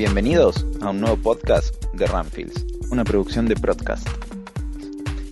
Bienvenidos 0.00 0.64
a 0.80 0.88
un 0.88 1.02
nuevo 1.02 1.18
podcast 1.18 1.74
de 1.92 2.06
Ramfields, 2.06 2.64
una 2.90 3.04
producción 3.04 3.46
de 3.46 3.54
Broadcast. 3.54 4.08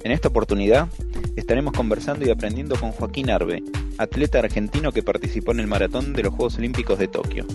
En 0.04 0.12
esta 0.12 0.28
oportunidad 0.28 0.88
estaremos 1.36 1.72
conversando 1.72 2.26
y 2.26 2.30
aprendiendo 2.30 2.76
con 2.76 2.92
Joaquín 2.92 3.30
Arbe, 3.30 3.62
atleta 3.96 4.40
argentino 4.40 4.92
que 4.92 5.02
participó 5.02 5.52
en 5.52 5.60
el 5.60 5.68
maratón 5.68 6.12
de 6.12 6.22
los 6.22 6.34
Juegos 6.34 6.58
Olímpicos 6.58 6.98
de 6.98 7.08
Tokio 7.08 7.46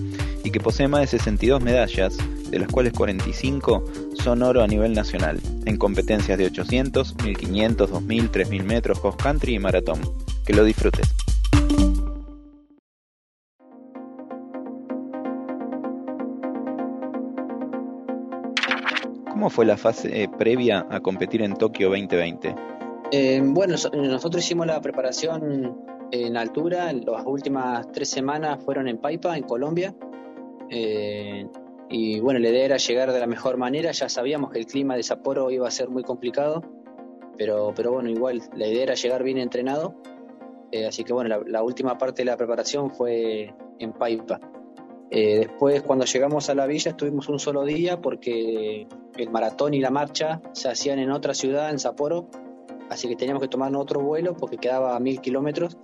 y 0.44 0.49
que 0.49 0.59
posee 0.59 0.88
más 0.88 1.02
de 1.02 1.07
62 1.20 1.62
medallas, 1.62 2.18
de 2.49 2.57
las 2.57 2.70
cuales 2.70 2.94
45 2.94 3.84
son 4.16 4.41
oro 4.41 4.64
a 4.64 4.68
nivel 4.68 4.93
nacional, 4.93 5.39
en 5.66 5.77
competencias 5.77 6.39
de 6.39 6.48
800, 6.48 7.23
1500, 7.23 7.91
2000, 7.91 8.30
3000 8.32 8.64
metros, 8.64 9.00
cross 9.00 9.18
country 9.18 9.54
y 9.54 9.59
maratón. 9.59 10.02
Que 10.48 10.54
lo 10.54 10.64
disfrutes. 10.64 11.14
¿Cómo 19.43 19.49
fue 19.49 19.65
la 19.65 19.75
fase 19.75 20.23
eh, 20.23 20.29
previa 20.29 20.88
a 20.89 21.02
competir 21.02 21.41
en 21.41 21.55
Tokio 21.55 21.89
2020? 21.89 22.55
Eh, 23.11 23.41
bueno, 23.43 23.75
nosotros 23.93 24.41
hicimos 24.41 24.66
la 24.66 24.79
preparación 24.79 25.75
en 26.11 26.38
altura, 26.38 26.93
las 26.93 27.25
últimas 27.25 27.91
tres 27.91 28.09
semanas 28.09 28.63
fueron 28.63 28.88
en 28.88 28.99
Paipa, 28.99 29.35
en 29.35 29.43
Colombia. 29.43 29.93
Eh, 30.69 31.45
y 31.89 32.21
bueno, 32.21 32.39
la 32.39 32.47
idea 32.47 32.63
era 32.63 32.77
llegar 32.77 33.11
de 33.11 33.19
la 33.19 33.27
mejor 33.27 33.57
manera, 33.57 33.91
ya 33.91 34.07
sabíamos 34.07 34.49
que 34.49 34.59
el 34.59 34.66
clima 34.66 34.95
de 34.95 35.03
Sapporo 35.03 35.52
iba 35.52 35.67
a 35.67 35.71
ser 35.71 35.89
muy 35.89 36.03
complicado, 36.03 36.61
pero, 37.38 37.73
pero 37.75 37.91
bueno, 37.91 38.09
igual 38.09 38.41
la 38.55 38.66
idea 38.66 38.83
era 38.83 38.94
llegar 38.94 39.23
bien 39.23 39.39
entrenado. 39.39 39.94
así 40.88 41.03
que 41.03 41.11
bueno, 41.11 41.44
la, 41.45 41.63
última 41.63 41.97
parte 41.97 42.21
de 42.21 42.27
la 42.27 42.38
preparación 42.38 42.91
fue 42.91 43.53
en 43.80 43.91
Paipa. 43.91 44.39
Eh, 45.16 45.38
después, 45.41 45.84
cuando 45.84 46.05
llegamos 46.05 46.49
a 46.49 46.55
la 46.55 46.66
villa, 46.66 46.90
estuvimos 46.90 47.30
un 47.30 47.38
solo 47.38 47.64
día 47.64 48.02
porque 48.02 48.88
el 49.16 49.30
maratón 49.30 49.75
y 49.75 49.80
la 49.80 49.92
marcha 49.92 50.42
se 50.53 50.69
hacían 50.69 50.97
en 50.97 51.11
otra 51.11 51.36
ciudad, 51.36 51.69
en 51.69 51.78
Sapporo, 51.78 52.30
así 52.89 53.08
que 53.08 53.16
teníamos 53.16 53.44
que 53.44 53.47
tomar 53.47 53.75
otro 53.75 54.02
vuelo 54.02 54.36
porque 54.36 54.58
quedaba 54.58 54.95
a 54.95 55.00
mil 55.00 55.22
kilómetros. 55.22 55.78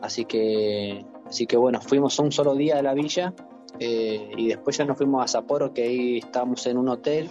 Así 0.00 0.26
que, 0.26 1.04
así 1.26 1.44
que 1.48 1.56
bueno, 1.56 1.80
fuimos 1.80 2.16
un 2.20 2.30
solo 2.30 2.54
día 2.54 2.78
a 2.78 2.82
la 2.82 2.94
villa 2.94 3.34
eh, 3.80 4.30
y 4.36 4.46
después 4.46 4.78
ya 4.78 4.84
nos 4.84 4.96
fuimos 4.96 5.24
a 5.24 5.26
Sapporo, 5.26 5.74
que 5.74 5.82
ahí 5.82 6.18
estábamos 6.18 6.64
en 6.68 6.78
un 6.78 6.88
hotel 6.88 7.30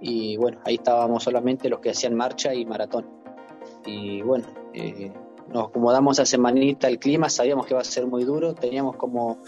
y 0.00 0.36
bueno, 0.38 0.58
ahí 0.64 0.74
estábamos 0.74 1.22
solamente 1.22 1.68
los 1.68 1.78
que 1.78 1.90
hacían 1.90 2.16
marcha 2.16 2.52
y 2.52 2.66
maratón. 2.66 3.06
Y 3.86 4.22
bueno, 4.22 4.46
eh, 4.74 5.12
nos 5.52 5.68
acomodamos 5.68 6.18
a 6.20 6.26
semanita 6.26 6.88
el 6.88 6.98
clima, 6.98 7.28
sabíamos 7.28 7.66
que 7.66 7.74
iba 7.74 7.80
a 7.80 7.84
ser 7.84 8.06
muy 8.06 8.24
duro, 8.24 8.54
teníamos 8.54 8.96
como 8.96 9.38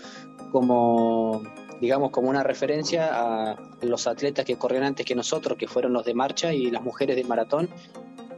como 0.51 1.43
digamos 1.81 2.11
como 2.11 2.29
una 2.29 2.43
referencia 2.43 3.09
a 3.11 3.57
los 3.83 4.07
atletas 4.07 4.45
que 4.45 4.57
corrieron 4.57 4.89
antes 4.89 5.07
que 5.07 5.15
nosotros, 5.15 5.57
que 5.57 5.67
fueron 5.67 5.95
los 5.95 6.05
de 6.05 6.15
marcha 6.15 6.53
y 6.53 6.71
las 6.71 6.83
mujeres 6.83 7.17
de 7.17 7.25
maratón, 7.25 7.71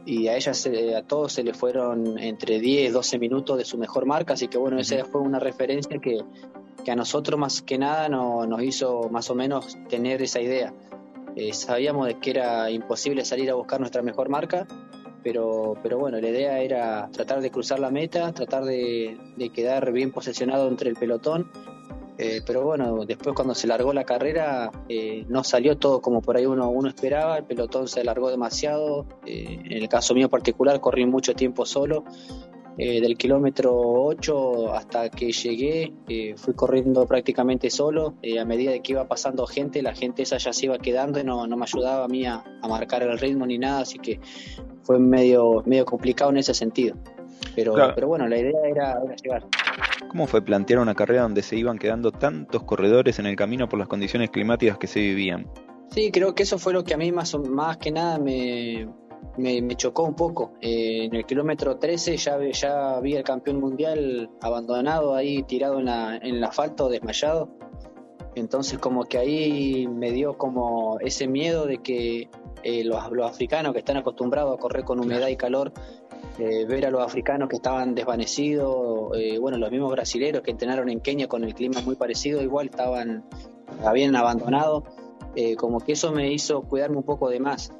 y 0.05 0.27
a 0.27 0.35
ellas 0.35 0.67
a 0.97 1.01
todos 1.03 1.33
se 1.33 1.43
les 1.43 1.55
fueron 1.55 2.17
entre 2.17 2.59
10 2.59 2.93
12 2.93 3.19
minutos 3.19 3.57
de 3.57 3.65
su 3.65 3.77
mejor 3.77 4.05
marca, 4.05 4.33
así 4.33 4.47
que 4.47 4.57
bueno, 4.57 4.79
esa 4.79 5.05
fue 5.05 5.21
una 5.21 5.39
referencia 5.39 5.99
que, 5.99 6.19
que 6.83 6.91
a 6.91 6.95
nosotros 6.95 7.39
más 7.39 7.61
que 7.61 7.77
nada 7.77 8.09
no, 8.09 8.45
nos 8.45 8.61
hizo 8.63 9.09
más 9.09 9.29
o 9.29 9.35
menos 9.35 9.77
tener 9.89 10.21
esa 10.21 10.41
idea. 10.41 10.73
Eh, 11.35 11.53
sabíamos 11.53 12.07
de 12.07 12.19
que 12.19 12.29
era 12.29 12.69
imposible 12.69 13.25
salir 13.25 13.49
a 13.49 13.55
buscar 13.55 13.79
nuestra 13.79 14.01
mejor 14.01 14.29
marca, 14.29 14.67
pero, 15.23 15.75
pero 15.81 15.97
bueno, 15.97 16.19
la 16.19 16.29
idea 16.29 16.59
era 16.59 17.09
tratar 17.11 17.41
de 17.41 17.49
cruzar 17.49 17.79
la 17.79 17.89
meta, 17.89 18.33
tratar 18.33 18.65
de, 18.65 19.17
de 19.35 19.49
quedar 19.49 19.91
bien 19.91 20.11
posicionado 20.11 20.67
entre 20.67 20.89
el 20.89 20.95
pelotón 20.95 21.49
eh, 22.17 22.41
pero 22.45 22.63
bueno, 22.63 23.05
después 23.05 23.35
cuando 23.35 23.55
se 23.55 23.65
largó 23.65 23.91
la 23.91 24.03
carrera 24.03 24.71
eh, 24.87 25.25
no 25.29 25.43
salió 25.43 25.77
todo 25.77 25.99
como 25.99 26.21
por 26.21 26.37
ahí 26.37 26.45
uno, 26.45 26.69
uno 26.69 26.87
esperaba, 26.87 27.37
el 27.37 27.45
pelotón 27.45 27.87
se 27.87 28.01
alargó 28.01 28.29
demasiado, 28.29 29.07
eh, 29.25 29.59
en 29.63 29.71
el 29.71 29.89
caso 29.89 30.13
mío 30.13 30.29
particular 30.29 30.79
corrí 30.79 31.05
mucho 31.05 31.33
tiempo 31.33 31.65
solo, 31.65 32.03
del 32.75 33.15
kilómetro 33.19 33.71
8 33.75 34.73
hasta 34.73 35.09
que 35.09 35.31
llegué 35.31 35.93
fui 36.37 36.55
corriendo 36.55 37.05
prácticamente 37.05 37.69
solo, 37.69 38.15
a 38.39 38.45
medida 38.45 38.71
de 38.71 38.81
que 38.81 38.93
iba 38.93 39.07
pasando 39.07 39.45
gente, 39.45 39.83
la 39.83 39.93
gente 39.93 40.23
esa 40.23 40.37
ya 40.39 40.53
se 40.53 40.65
iba 40.65 40.79
quedando 40.79 41.19
y 41.19 41.23
no, 41.23 41.45
no 41.45 41.55
me 41.55 41.65
ayudaba 41.65 42.05
a 42.05 42.07
mí 42.07 42.25
a, 42.25 42.43
marcar 42.67 43.03
el 43.03 43.19
ritmo 43.19 43.45
ni 43.45 43.59
nada, 43.59 43.81
así 43.81 43.99
que 43.99 44.19
fue 44.81 44.97
medio, 44.97 45.61
medio 45.67 45.85
complicado 45.85 46.31
en 46.31 46.37
ese 46.37 46.55
sentido. 46.55 46.95
Pero, 47.55 47.75
pero 47.93 48.07
bueno, 48.07 48.27
la 48.27 48.37
idea 48.37 48.59
era, 48.65 48.99
era 49.03 49.15
llegar. 49.15 49.43
¿Cómo 50.09 50.27
fue 50.27 50.41
plantear 50.41 50.79
una 50.79 50.95
carrera 50.95 51.23
donde 51.23 51.43
se 51.43 51.55
iban 51.55 51.77
quedando 51.77 52.11
tantos 52.11 52.63
corredores 52.63 53.19
en 53.19 53.25
el 53.25 53.35
camino 53.35 53.67
por 53.69 53.79
las 53.79 53.87
condiciones 53.87 54.29
climáticas 54.29 54.77
que 54.77 54.87
se 54.87 54.99
vivían? 54.99 55.47
Sí, 55.89 56.11
creo 56.11 56.33
que 56.33 56.43
eso 56.43 56.57
fue 56.57 56.73
lo 56.73 56.83
que 56.83 56.93
a 56.93 56.97
mí 56.97 57.11
más, 57.11 57.35
más 57.37 57.77
que 57.77 57.91
nada 57.91 58.17
me, 58.17 58.87
me, 59.37 59.75
chocó 59.75 60.03
un 60.03 60.15
poco. 60.15 60.53
Eh, 60.61 61.05
en 61.05 61.15
el 61.15 61.25
kilómetro 61.25 61.77
13 61.77 62.17
ya, 62.17 62.37
ya 62.51 62.99
vi 62.99 63.15
el 63.15 63.23
campeón 63.23 63.59
mundial 63.59 64.29
abandonado 64.41 65.15
ahí, 65.15 65.43
tirado 65.43 65.79
en, 65.79 65.85
la, 65.85 66.17
en 66.17 66.35
el 66.35 66.43
asfalto, 66.43 66.89
desmayado. 66.89 67.49
Entonces 68.35 68.79
como 68.79 69.03
que 69.05 69.17
ahí 69.17 69.87
me 69.87 70.11
dio 70.11 70.37
como 70.37 70.99
ese 70.99 71.27
miedo 71.27 71.65
de 71.65 71.79
que 71.79 72.29
eh, 72.63 72.83
los, 72.83 73.11
los, 73.11 73.29
africanos 73.29 73.73
que 73.73 73.79
están 73.79 73.97
acostumbrados 73.97 74.57
a 74.57 74.59
correr 74.59 74.85
con 74.85 74.99
humedad 74.99 75.27
y 75.27 75.35
calor 75.35 75.73
eh, 76.39 76.65
ver 76.65 76.85
a 76.85 76.89
los 76.89 77.01
africanos 77.01 77.49
que 77.49 77.57
estaban 77.57 77.93
desvanecidos, 77.93 79.11
eh, 79.17 79.37
bueno, 79.37 79.57
los 79.57 79.69
mismos 79.69 79.91
brasileños 79.91 80.41
que 80.41 80.51
entrenaron 80.51 80.89
en 80.89 80.99
Kenia 80.99 81.27
con 81.27 81.43
el 81.43 81.53
clima 81.53 81.81
muy 81.81 81.95
parecido, 81.95 82.41
igual 82.41 82.67
estaban, 82.67 83.23
habían 83.83 84.15
abandonado, 84.15 84.83
como 85.57 85.79
que 85.79 85.93
eso 85.93 86.11
me 86.11 86.31
hizo 86.31 86.61
cuidarme 86.61 86.97
un 86.97 87.03
poco 87.03 87.29
de 87.29 87.39
más. 87.39 87.71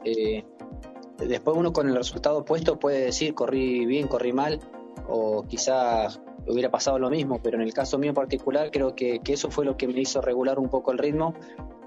después 1.18 1.58
uno 1.58 1.72
con 1.72 1.88
el 1.88 1.96
resultado 1.96 2.44
puesto 2.44 2.78
puede 2.80 3.06
decir 3.06 3.34
corrí 3.34 3.86
bien, 3.86 4.08
corrí 4.08 4.34
mal, 4.34 4.60
o 5.08 5.44
quizás 5.48 6.20
hubiera 6.48 6.70
pasado 6.70 7.00
lo 7.00 7.10
mismo, 7.10 7.40
pero 7.42 7.58
en 7.58 7.64
el 7.64 7.74
caso 7.74 7.98
mío 7.98 8.14
particular 8.14 8.70
creo 8.72 8.96
que, 8.96 9.20
que 9.20 9.34
eso 9.34 9.50
fue 9.50 9.66
lo 9.66 9.78
que 9.78 9.88
me 9.88 10.00
hizo 10.00 10.22
regular 10.22 10.60
un 10.60 10.70
poco 10.70 10.92
el 10.92 10.98
ritmo 10.98 11.34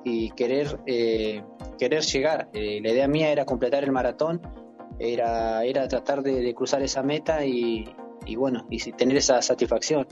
y 0.05 0.31
querer, 0.31 0.79
querer 1.79 2.03
llegar. 2.03 2.49
la 2.53 2.61
idea 2.61 3.09
mía 3.09 3.33
era 3.33 3.45
completar 3.45 3.83
el 3.83 3.93
maratón 3.93 4.41
era, 4.99 5.65
era 5.65 5.89
tratar 5.89 6.23
de, 6.23 6.55
cruzar 6.55 6.83
esa 6.83 7.03
meta 7.03 7.45
y, 7.45 7.87
bueno, 8.37 8.67
y 8.71 8.79
tener 8.93 9.17
esa 9.17 9.43
satisfacción. 9.43 10.07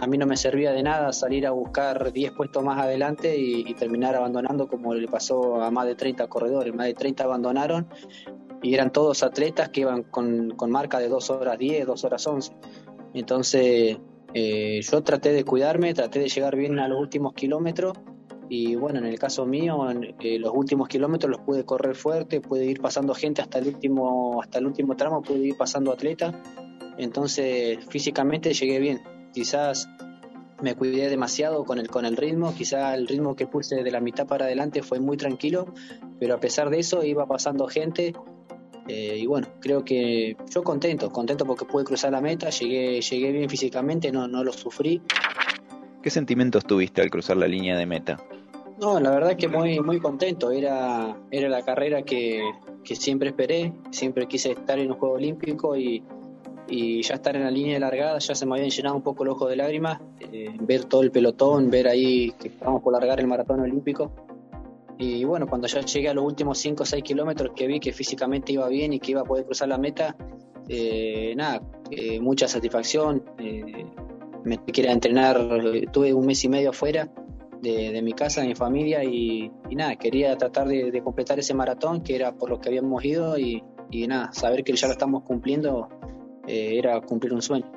A 0.00 0.06
mí 0.06 0.18
no 0.18 0.26
me 0.26 0.36
servía 0.36 0.72
de 0.72 0.82
nada 0.82 1.12
salir 1.12 1.46
a 1.46 1.52
buscar 1.52 2.12
10 2.12 2.32
puestos 2.32 2.62
más 2.62 2.78
adelante 2.78 3.36
y, 3.36 3.72
terminar 3.74 4.14
abandonando 4.14 4.68
como 4.68 4.94
le 4.94 5.08
pasó 5.08 5.62
a 5.62 5.70
más 5.70 5.86
de 5.86 5.94
30 5.94 6.26
corredores. 6.28 6.74
Más 6.74 6.86
de 6.86 6.94
30 6.94 7.24
abandonaron 7.24 7.88
y 8.62 8.74
eran 8.74 8.90
todos 8.90 9.22
atletas 9.22 9.68
que 9.68 9.82
iban 9.82 10.02
con, 10.02 10.54
marca 10.68 10.98
de 10.98 11.08
2 11.08 11.30
horas 11.30 11.58
10, 11.58 11.86
2 11.86 12.04
horas 12.04 12.26
11. 12.26 12.52
Entonces 13.16 13.96
eh, 14.34 14.80
yo 14.82 15.02
traté 15.02 15.32
de 15.32 15.42
cuidarme, 15.42 15.94
traté 15.94 16.18
de 16.18 16.28
llegar 16.28 16.54
bien 16.54 16.78
a 16.78 16.86
los 16.86 17.00
últimos 17.00 17.32
kilómetros 17.32 17.94
y 18.50 18.76
bueno, 18.76 18.98
en 18.98 19.06
el 19.06 19.18
caso 19.18 19.46
mío, 19.46 19.90
en, 19.90 20.14
eh, 20.20 20.38
los 20.38 20.52
últimos 20.54 20.86
kilómetros 20.86 21.30
los 21.30 21.40
pude 21.40 21.64
correr 21.64 21.96
fuerte, 21.96 22.42
pude 22.42 22.66
ir 22.66 22.80
pasando 22.80 23.14
gente 23.14 23.40
hasta 23.40 23.58
el 23.58 23.68
último, 23.68 24.42
hasta 24.42 24.58
el 24.58 24.66
último 24.66 24.96
tramo, 24.96 25.22
pude 25.22 25.38
ir 25.38 25.56
pasando 25.56 25.92
atleta. 25.92 26.42
Entonces, 26.98 27.78
físicamente 27.88 28.52
llegué 28.52 28.78
bien. 28.78 29.02
Quizás 29.32 29.88
me 30.60 30.74
cuidé 30.74 31.08
demasiado 31.08 31.64
con 31.64 31.78
el, 31.78 31.88
con 31.88 32.04
el 32.04 32.18
ritmo, 32.18 32.54
quizás 32.54 32.96
el 32.96 33.08
ritmo 33.08 33.34
que 33.34 33.46
puse 33.46 33.82
de 33.82 33.90
la 33.90 34.00
mitad 34.00 34.26
para 34.26 34.44
adelante 34.44 34.82
fue 34.82 35.00
muy 35.00 35.16
tranquilo, 35.16 35.72
pero 36.20 36.34
a 36.34 36.40
pesar 36.40 36.68
de 36.68 36.78
eso 36.80 37.02
iba 37.02 37.26
pasando 37.26 37.66
gente. 37.66 38.14
Eh, 38.88 39.18
y 39.18 39.26
bueno, 39.26 39.48
creo 39.60 39.84
que 39.84 40.36
yo 40.48 40.62
contento, 40.62 41.10
contento 41.10 41.44
porque 41.44 41.64
pude 41.64 41.84
cruzar 41.84 42.12
la 42.12 42.20
meta, 42.20 42.50
llegué, 42.50 43.00
llegué 43.00 43.32
bien 43.32 43.50
físicamente, 43.50 44.12
no, 44.12 44.28
no 44.28 44.44
lo 44.44 44.52
sufrí. 44.52 45.02
¿Qué 46.02 46.10
sentimientos 46.10 46.64
tuviste 46.64 47.02
al 47.02 47.10
cruzar 47.10 47.36
la 47.36 47.48
línea 47.48 47.76
de 47.76 47.84
meta? 47.84 48.18
No, 48.80 49.00
la 49.00 49.10
verdad 49.10 49.36
que 49.36 49.48
muy, 49.48 49.80
muy 49.80 50.00
contento. 50.00 50.50
Era, 50.50 51.16
era 51.30 51.48
la 51.48 51.62
carrera 51.62 52.02
que, 52.02 52.42
siempre 52.84 53.30
esperé, 53.30 53.72
siempre 53.90 54.26
quise 54.26 54.52
estar 54.52 54.78
en 54.78 54.92
un 54.92 54.98
Juego 54.98 55.14
Olímpico 55.14 55.76
y, 55.76 56.04
ya 56.68 57.14
estar 57.14 57.36
en 57.36 57.44
la 57.44 57.50
línea 57.50 57.74
de 57.74 57.80
largada, 57.80 58.18
ya 58.18 58.34
se 58.34 58.44
me 58.44 58.56
habían 58.56 58.70
llenado 58.70 58.96
un 58.96 59.02
poco 59.02 59.22
el 59.22 59.30
ojo 59.30 59.46
de 59.46 59.56
lágrimas, 59.56 60.00
eh, 60.20 60.54
ver 60.60 60.84
todo 60.84 61.02
el 61.02 61.12
pelotón, 61.12 61.70
ver 61.70 61.86
ahí 61.86 62.32
que 62.32 62.48
estábamos 62.48 62.82
por 62.82 62.92
largar 62.92 63.20
el 63.20 63.28
maratón 63.28 63.60
olímpico. 63.60 64.10
Y 64.98 65.24
bueno, 65.24 65.46
cuando 65.46 65.66
ya 65.66 65.80
llegué 65.80 66.08
a 66.08 66.14
los 66.14 66.24
últimos 66.24 66.58
5 66.58 66.82
o 66.82 66.86
6 66.86 67.02
kilómetros 67.02 67.52
que 67.54 67.66
vi 67.66 67.80
que 67.80 67.92
físicamente 67.92 68.52
iba 68.52 68.66
bien 68.68 68.92
y 68.92 69.00
que 69.00 69.12
iba 69.12 69.20
a 69.20 69.24
poder 69.24 69.44
cruzar 69.44 69.68
la 69.68 69.78
meta, 69.78 70.16
eh, 70.68 71.34
nada, 71.36 71.60
eh, 71.90 72.20
mucha 72.20 72.48
satisfacción. 72.48 73.22
me 74.44 74.58
quería 74.64 74.92
entrenar, 74.92 75.38
tuve 75.92 76.14
un 76.14 76.24
mes 76.24 76.44
y 76.44 76.48
medio 76.48 76.70
afuera 76.70 77.10
de, 77.60 78.02
mi 78.02 78.12
casa, 78.12 78.42
de 78.42 78.48
mi 78.48 78.54
familia 78.54 79.04
y, 79.04 79.50
nada, 79.70 79.96
quería 79.96 80.36
tratar 80.36 80.68
de, 80.68 81.00
completar 81.02 81.38
ese 81.38 81.54
maratón 81.54 82.02
que 82.02 82.14
era 82.16 82.32
por 82.32 82.50
lo 82.50 82.60
que 82.60 82.68
habíamos 82.68 83.04
ido 83.04 83.38
y, 83.38 83.62
nada, 84.06 84.32
saber 84.32 84.64
que 84.64 84.74
ya 84.74 84.86
lo 84.86 84.92
estamos 84.92 85.22
cumpliendo 85.22 85.88
eh, 86.46 86.78
era 86.78 87.00
cumplir 87.00 87.32
un 87.32 87.42
sueño. 87.42 87.70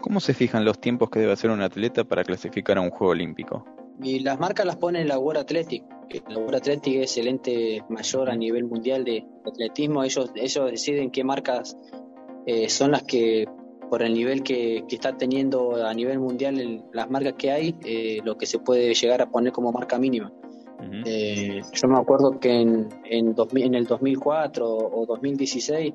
¿Cómo 0.00 0.20
se 0.20 0.32
fijan 0.32 0.64
los 0.64 0.80
tiempos 0.80 1.10
que 1.10 1.20
debe 1.20 1.32
hacer 1.32 1.50
un 1.50 1.60
atleta 1.60 2.04
para 2.04 2.24
clasificar 2.24 2.78
a 2.78 2.80
un 2.80 2.90
Juego 2.90 3.12
Olímpico? 3.12 3.64
Y 4.02 4.20
las 4.20 4.38
marcas 4.38 4.64
las 4.64 4.76
pone 4.76 5.04
la 5.04 5.18
World 5.18 5.42
Athletic. 5.42 5.84
La 6.28 6.38
World 6.38 6.56
Athletic 6.56 7.02
es 7.02 7.18
el 7.18 7.28
ente 7.28 7.84
mayor 7.88 8.30
a 8.30 8.36
nivel 8.36 8.64
mundial 8.64 9.04
de 9.04 9.26
atletismo. 9.44 10.02
Ellos, 10.04 10.30
ellos 10.34 10.70
deciden 10.70 11.10
qué 11.10 11.24
marcas 11.24 11.76
eh, 12.46 12.68
son 12.68 12.92
las 12.92 13.02
que, 13.02 13.46
por 13.90 14.02
el 14.02 14.14
nivel 14.14 14.42
que, 14.42 14.84
está 14.88 15.16
teniendo 15.16 15.84
a 15.84 15.92
nivel 15.92 16.18
mundial, 16.18 16.84
las 16.92 17.10
marcas 17.10 17.34
que 17.34 17.50
hay, 17.50 17.76
eh, 17.84 18.20
lo 18.24 18.38
que 18.38 18.46
se 18.46 18.58
puede 18.58 18.94
llegar 18.94 19.20
a 19.20 19.30
poner 19.30 19.52
como 19.52 19.70
marca 19.72 19.98
mínima. 19.98 20.32
Eh, 21.04 21.60
yo 21.72 21.88
me 21.88 21.98
acuerdo 21.98 22.38
que 22.38 22.60
en, 22.60 22.88
en, 23.04 23.34
en 23.56 23.74
el 23.74 23.84
2004 23.84 24.64
o 24.66 25.06
2016 25.06 25.92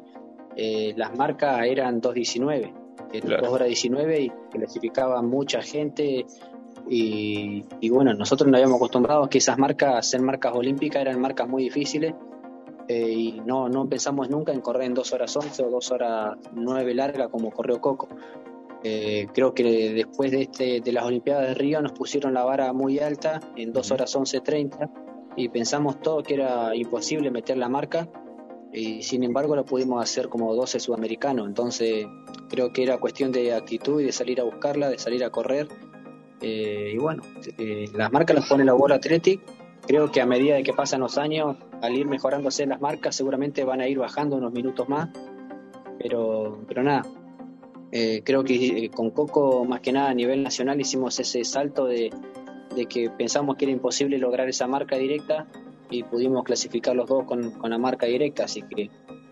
las 0.95 1.18
marcas 1.18 1.65
eran 1.65 2.00
219, 2.00 2.74
2 3.25 3.50
horas 3.50 3.68
19 3.68 4.21
y 4.21 4.31
clasificaba 4.51 5.21
mucha 5.21 5.62
gente 5.62 6.25
y, 6.90 7.90
bueno, 7.90 8.14
nosotros 8.14 8.48
nos 8.50 8.58
habíamos 8.58 8.78
acostumbrado 8.78 9.24
a 9.24 9.30
que 9.30 9.38
esas 9.38 9.58
marcas, 9.58 10.06
ser 10.06 10.22
marcas 10.22 10.54
olímpicas, 10.54 11.02
eran 11.02 11.20
marcas 11.20 11.48
muy 11.48 11.64
difíciles 11.64 12.14
eh, 12.88 13.10
y 13.10 13.42
no, 13.46 13.70
no 13.70 13.88
pensamos 13.88 14.30
nunca 14.30 14.52
en 14.52 14.62
correr 14.62 14.84
en 14.84 14.94
2 14.94 15.14
horas 15.14 15.36
11 15.36 15.64
o 15.64 15.70
2 15.70 15.92
horas 15.92 16.38
9 16.54 16.94
larga 16.94 17.30
como 17.30 17.52
corrió 17.52 17.80
Coco. 17.80 18.10
Eh, 18.84 19.28
creo 19.34 19.54
que 19.54 19.94
después 19.94 20.32
de, 20.32 20.42
este, 20.42 20.82
de 20.82 20.92
las 20.92 21.06
Olimpiadas 21.06 21.48
de 21.48 21.54
Río 21.54 21.82
nos 21.82 21.94
pusieron 21.94 22.34
la 22.34 22.44
vara 22.44 22.74
muy 22.74 23.00
alta 23.00 23.40
en 23.56 23.72
2 23.72 23.92
horas 23.92 24.14
11.30 24.16 24.92
y 25.38 25.48
pensamos 25.50 26.02
todo 26.02 26.22
que 26.22 26.34
era 26.34 26.76
imposible 26.76 27.32
meter 27.32 27.58
la 27.58 27.70
marca 27.70 28.10
y 28.74 29.04
sin 29.04 29.24
embargo 29.24 29.56
lo 29.56 29.64
pudimos 29.64 30.04
hacer 30.04 30.28
como 30.28 30.54
12 30.54 30.82
sudamericanos. 30.82 31.48
Entonces 31.48 32.06
creo 32.50 32.74
que 32.74 32.84
era 32.84 32.98
cuestión 32.98 33.32
de 33.32 33.54
actitud 33.54 34.02
y 34.02 34.04
de 34.04 34.12
salir 34.12 34.42
a 34.42 34.44
buscarla, 34.44 34.90
de 34.90 34.98
salir 34.98 35.24
a 35.24 35.30
correr 35.30 35.70
eh, 36.44 36.92
y 36.94 36.98
bueno, 36.98 37.24
eh, 37.57 37.86
las 37.95 38.12
marcas 38.12 38.36
las 38.36 38.50
pone 38.50 38.66
la 38.66 38.75
World 38.75 38.98
Athletic. 38.98 39.40
Creo 39.88 40.12
que 40.12 40.22
a 40.22 40.25
medida 40.25 40.56
de 40.56 40.63
que 40.63 40.74
pasan 40.74 41.00
los 41.00 41.18
años, 41.18 41.56
al 41.81 41.95
ir 41.95 42.06
mejorándose 42.06 42.66
las 42.66 42.81
marcas, 42.81 43.16
seguramente 43.16 43.63
van 43.63 43.80
a 43.80 43.88
ir 43.88 43.98
bajando 43.98 44.36
unos 44.36 44.51
minutos 44.51 44.90
más. 44.90 45.10
Pero, 46.00 46.60
pero 46.68 46.84
nada, 46.84 47.04
eh, 47.92 48.22
creo 48.25 48.44
que 48.44 48.92
con 48.94 49.12
Coco, 49.12 49.63
más 49.63 49.80
que 49.80 49.94
nada 49.94 50.10
a 50.10 50.13
nivel 50.13 50.44
nacional, 50.44 50.81
hicimos 50.81 51.18
ese 51.19 51.45
salto 51.45 51.86
de, 51.86 52.12
de, 52.75 52.86
que 52.88 53.10
pensamos 53.10 53.56
que 53.56 53.66
era 53.66 53.72
imposible 53.72 54.18
lograr 54.18 54.50
esa 54.50 54.68
marca 54.68 54.98
directa 54.98 55.48
y 55.89 56.04
pudimos 56.04 56.44
clasificar 56.44 56.94
los 56.94 57.07
dos 57.07 57.24
con, 57.24 57.51
con 57.51 57.69
la 57.69 57.78
marca 57.78 58.06
directa. 58.06 58.46
Así 58.46 58.63
que 58.63 58.89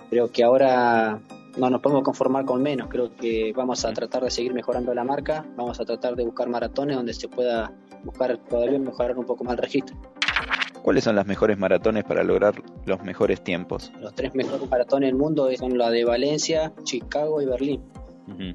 creo 0.10 0.32
que 0.32 0.44
ahora 0.44 1.20
no 1.58 1.70
nos 1.70 1.82
podemos 1.82 2.04
conformar 2.04 2.46
con 2.46 2.62
menos. 2.62 2.88
Creo 2.90 3.16
que 3.16 3.54
vamos 3.56 3.84
a 3.86 3.94
tratar 3.94 4.24
de 4.24 4.32
seguir 4.32 4.54
mejorando 4.54 4.94
la 4.94 5.04
marca, 5.04 5.46
vamos 5.56 5.80
a 5.80 5.86
tratar 5.86 6.16
de 6.16 6.26
buscar 6.26 6.50
maratones 6.50 6.96
donde 6.96 7.14
se 7.14 7.28
pueda 7.28 7.74
buscar 8.04 8.38
todavía 8.50 8.80
mejorar 8.80 9.18
un 9.18 9.26
poco 9.26 9.44
más 9.44 9.54
el 9.54 9.60
registro. 9.60 9.96
¿Cuáles 10.82 11.04
son 11.04 11.16
las 11.16 11.28
mejores 11.28 11.58
maratones 11.60 12.04
para 12.04 12.24
lograr 12.24 12.56
los 12.86 13.04
mejores 13.04 13.44
tiempos? 13.44 13.92
Los 14.00 14.16
tres 14.16 14.34
mejores 14.34 14.68
maratones 14.68 15.10
del 15.10 15.16
mundo 15.16 15.48
son 15.56 15.78
la 15.78 15.92
de 15.92 16.04
Valencia, 16.06 16.74
Chicago 16.84 17.42
y 17.42 17.46
Berlín. 17.46 17.82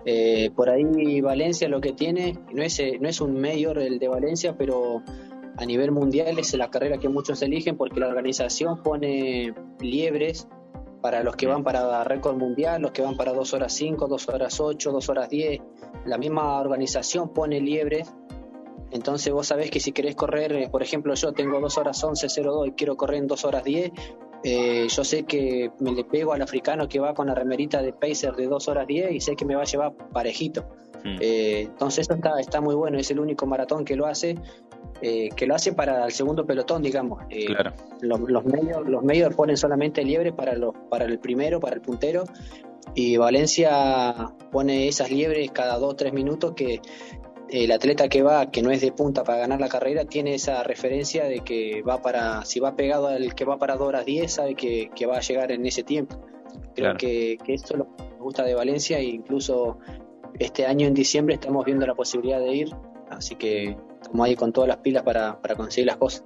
Eh, 0.07 0.51
por 0.57 0.71
ahí 0.71 1.21
Valencia 1.21 1.69
lo 1.69 1.81
que 1.81 1.93
tiene, 1.93 2.39
no 2.53 2.63
es, 2.63 2.81
no 2.99 3.09
es 3.09 3.21
un 3.21 3.39
mayor 3.41 3.79
el 3.79 3.99
de 3.99 4.09
Valencia, 4.09 4.57
pero 4.57 5.03
a 5.57 5.65
nivel 5.67 5.93
mundial 5.93 6.39
es 6.39 6.55
la 6.55 6.71
carrera 6.71 6.99
que 6.99 7.09
muchos 7.09 7.43
eligen 7.43 7.77
porque 7.77 8.01
la 8.01 8.09
organización 8.09 8.83
pone 8.83 9.55
liebres 9.81 10.49
para 11.01 11.23
los 11.23 11.37
que 11.37 11.47
van 11.47 11.63
para 11.63 12.05
récord 12.05 12.37
mundial, 12.37 12.83
los 12.83 12.91
que 12.93 13.03
van 13.03 13.17
para 13.17 13.33
2 13.33 13.55
horas 13.55 13.73
5, 13.73 14.07
2 14.07 14.29
horas 14.29 14.61
8, 14.61 14.93
2 14.93 15.09
horas 15.09 15.29
10. 15.31 15.61
La 16.05 16.19
misma 16.19 16.61
organización 16.61 17.31
pone 17.31 17.61
liebres. 17.61 18.13
Entonces 18.91 19.33
vos 19.33 19.47
sabés 19.47 19.71
que 19.71 19.81
si 19.81 19.93
querés 19.93 20.15
correr, 20.15 20.53
eh, 20.53 20.69
por 20.71 20.83
ejemplo, 20.83 21.15
yo 21.15 21.33
tengo 21.33 21.61
2 21.61 21.79
horas 21.79 22.03
11, 22.03 22.29
02 22.43 22.69
y 22.69 22.73
quiero 22.73 22.97
correr 22.97 23.19
en 23.19 23.27
2 23.27 23.45
horas 23.45 23.65
10, 23.65 23.93
eh, 24.49 24.87
yo 24.89 25.03
sé 25.03 25.25
que 25.25 25.73
me 25.81 25.91
le 25.91 26.05
pego 26.05 26.33
al 26.33 26.41
africano 26.41 26.89
que 26.89 27.01
va 27.01 27.15
con 27.15 27.27
la 27.27 27.35
remerita 27.35 27.83
de 27.83 27.93
Pacer 27.93 28.37
de 28.37 28.47
2 28.47 28.69
horas 28.69 28.87
10 28.87 29.11
y 29.11 29.21
sé 29.21 29.35
que 29.35 29.45
me 29.45 29.57
va 29.57 29.63
a 29.63 29.65
llevar 29.65 29.93
parejito. 30.13 30.63
Hmm. 31.03 31.17
Eh, 31.21 31.63
entonces 31.63 32.03
esto 32.03 32.15
está, 32.15 32.39
está 32.39 32.61
muy 32.61 32.77
bueno, 32.77 32.97
es 32.97 33.11
el 33.11 33.19
único 33.19 33.45
maratón 33.47 33.85
que 33.85 33.97
lo 33.97 34.07
hace 34.07 34.37
eh, 35.03 35.31
que 35.35 35.47
lo 35.47 35.57
hace 35.57 35.73
para 35.73 36.07
el 36.07 36.13
segundo 36.13 36.47
pelotón, 36.47 36.81
digamos. 36.81 37.25
Eh, 37.29 37.49
los, 38.03 38.45
medios, 38.45 38.87
los 38.87 39.03
medios 39.03 39.35
ponen 39.35 39.57
solamente 39.57 40.05
liebre 40.05 40.33
para, 40.33 40.55
los, 40.55 40.77
para 40.89 41.07
el 41.07 41.19
primero, 41.19 41.59
para 41.59 41.75
el 41.75 41.81
puntero, 41.81 42.23
y 42.95 43.17
Valencia 43.17 44.33
pone 44.53 44.87
esas 44.87 45.11
liebres 45.11 45.51
cada 45.51 45.77
dos 45.79 45.95
o 45.95 45.97
tres 45.97 46.13
minutos 46.13 46.53
que 46.55 46.81
el 47.51 47.71
atleta 47.73 48.09
que 48.09 48.23
va, 48.23 48.51
que 48.51 48.63
no 48.63 48.71
es 48.71 48.81
de 48.81 48.93
punta 48.93 49.25
para 49.25 49.39
ganar 49.39 49.61
la 49.61 49.69
carrera, 49.69 50.05
tiene 50.05 50.35
esa 50.35 50.63
referencia 50.63 51.25
de 51.25 51.41
que 51.41 51.83
va 51.83 52.03
para, 52.03 52.45
si 52.45 52.61
va 52.61 52.77
pegado 52.77 53.09
al 53.09 53.35
que 53.35 53.45
va 53.45 53.59
para 53.59 53.77
2 53.77 53.89
horas 53.89 54.05
10, 54.05 54.33
sabe 54.33 54.55
que, 54.55 54.91
va 55.07 55.19
a 55.19 55.21
llegar 55.21 55.53
en 55.53 55.65
ese 55.67 55.83
tiempo. 55.83 56.21
Creo 56.75 56.97
que, 56.97 57.39
que 57.45 57.55
esto 57.55 57.75
es 57.75 57.79
lo 57.79 57.97
que 57.97 58.03
me 58.03 58.19
gusta 58.19 58.43
de 58.45 58.55
Valencia 58.55 58.99
e 58.99 59.05
incluso 59.05 59.79
este 60.39 60.67
año 60.67 60.87
en 60.87 60.95
diciembre 60.95 61.35
estamos 61.35 61.65
viendo 61.65 61.87
la 61.87 61.95
posibilidad 61.95 62.41
de 62.41 62.55
ir, 62.55 62.77
así 63.11 63.37
que 63.37 63.77
como 64.11 64.25
ahí 64.25 64.37
con 64.37 64.53
todas 64.53 64.69
las 64.69 64.79
pilas 64.79 65.03
para, 65.03 65.39
conseguir 65.57 65.87
las 65.87 65.97
cosas. 65.97 66.25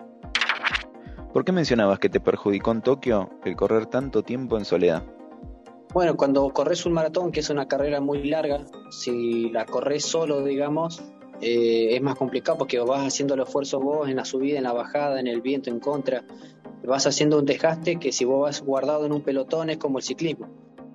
¿Por 1.32 1.44
qué 1.44 1.52
mencionabas 1.52 1.98
que 1.98 2.08
te 2.08 2.20
perjudicó 2.20 2.72
en 2.72 2.82
Tokio 2.82 3.30
el 3.44 3.54
correr 3.54 3.86
tanto 3.86 4.22
tiempo 4.22 4.58
en 4.58 4.64
soledad? 4.64 5.04
Bueno, 5.92 6.16
cuando 6.16 6.48
corres 6.50 6.86
un 6.86 6.92
maratón, 6.92 7.32
que 7.32 7.40
es 7.40 7.50
una 7.50 7.66
carrera 7.66 8.00
muy 8.00 8.22
larga, 8.22 8.64
si 8.90 9.50
la 9.50 9.66
corres 9.66 10.04
solo, 10.04 10.44
digamos, 10.44 11.02
eh, 11.40 11.96
es 11.96 12.00
más 12.00 12.14
complicado 12.14 12.58
porque 12.58 12.78
vas 12.78 13.04
haciendo 13.04 13.34
el 13.34 13.40
esfuerzo 13.40 13.80
vos 13.80 14.08
en 14.08 14.16
la 14.16 14.24
subida, 14.24 14.58
en 14.58 14.64
la 14.64 14.72
bajada, 14.72 15.18
en 15.18 15.26
el 15.26 15.40
viento, 15.40 15.68
en 15.68 15.80
contra. 15.80 16.22
Vas 16.84 17.08
haciendo 17.08 17.38
un 17.38 17.44
desgaste 17.44 17.98
que 17.98 18.12
si 18.12 18.24
vos 18.24 18.42
vas 18.42 18.62
guardado 18.62 19.04
en 19.04 19.12
un 19.12 19.22
pelotón 19.22 19.68
es 19.68 19.78
como 19.78 19.98
el 19.98 20.04
ciclismo. 20.04 20.48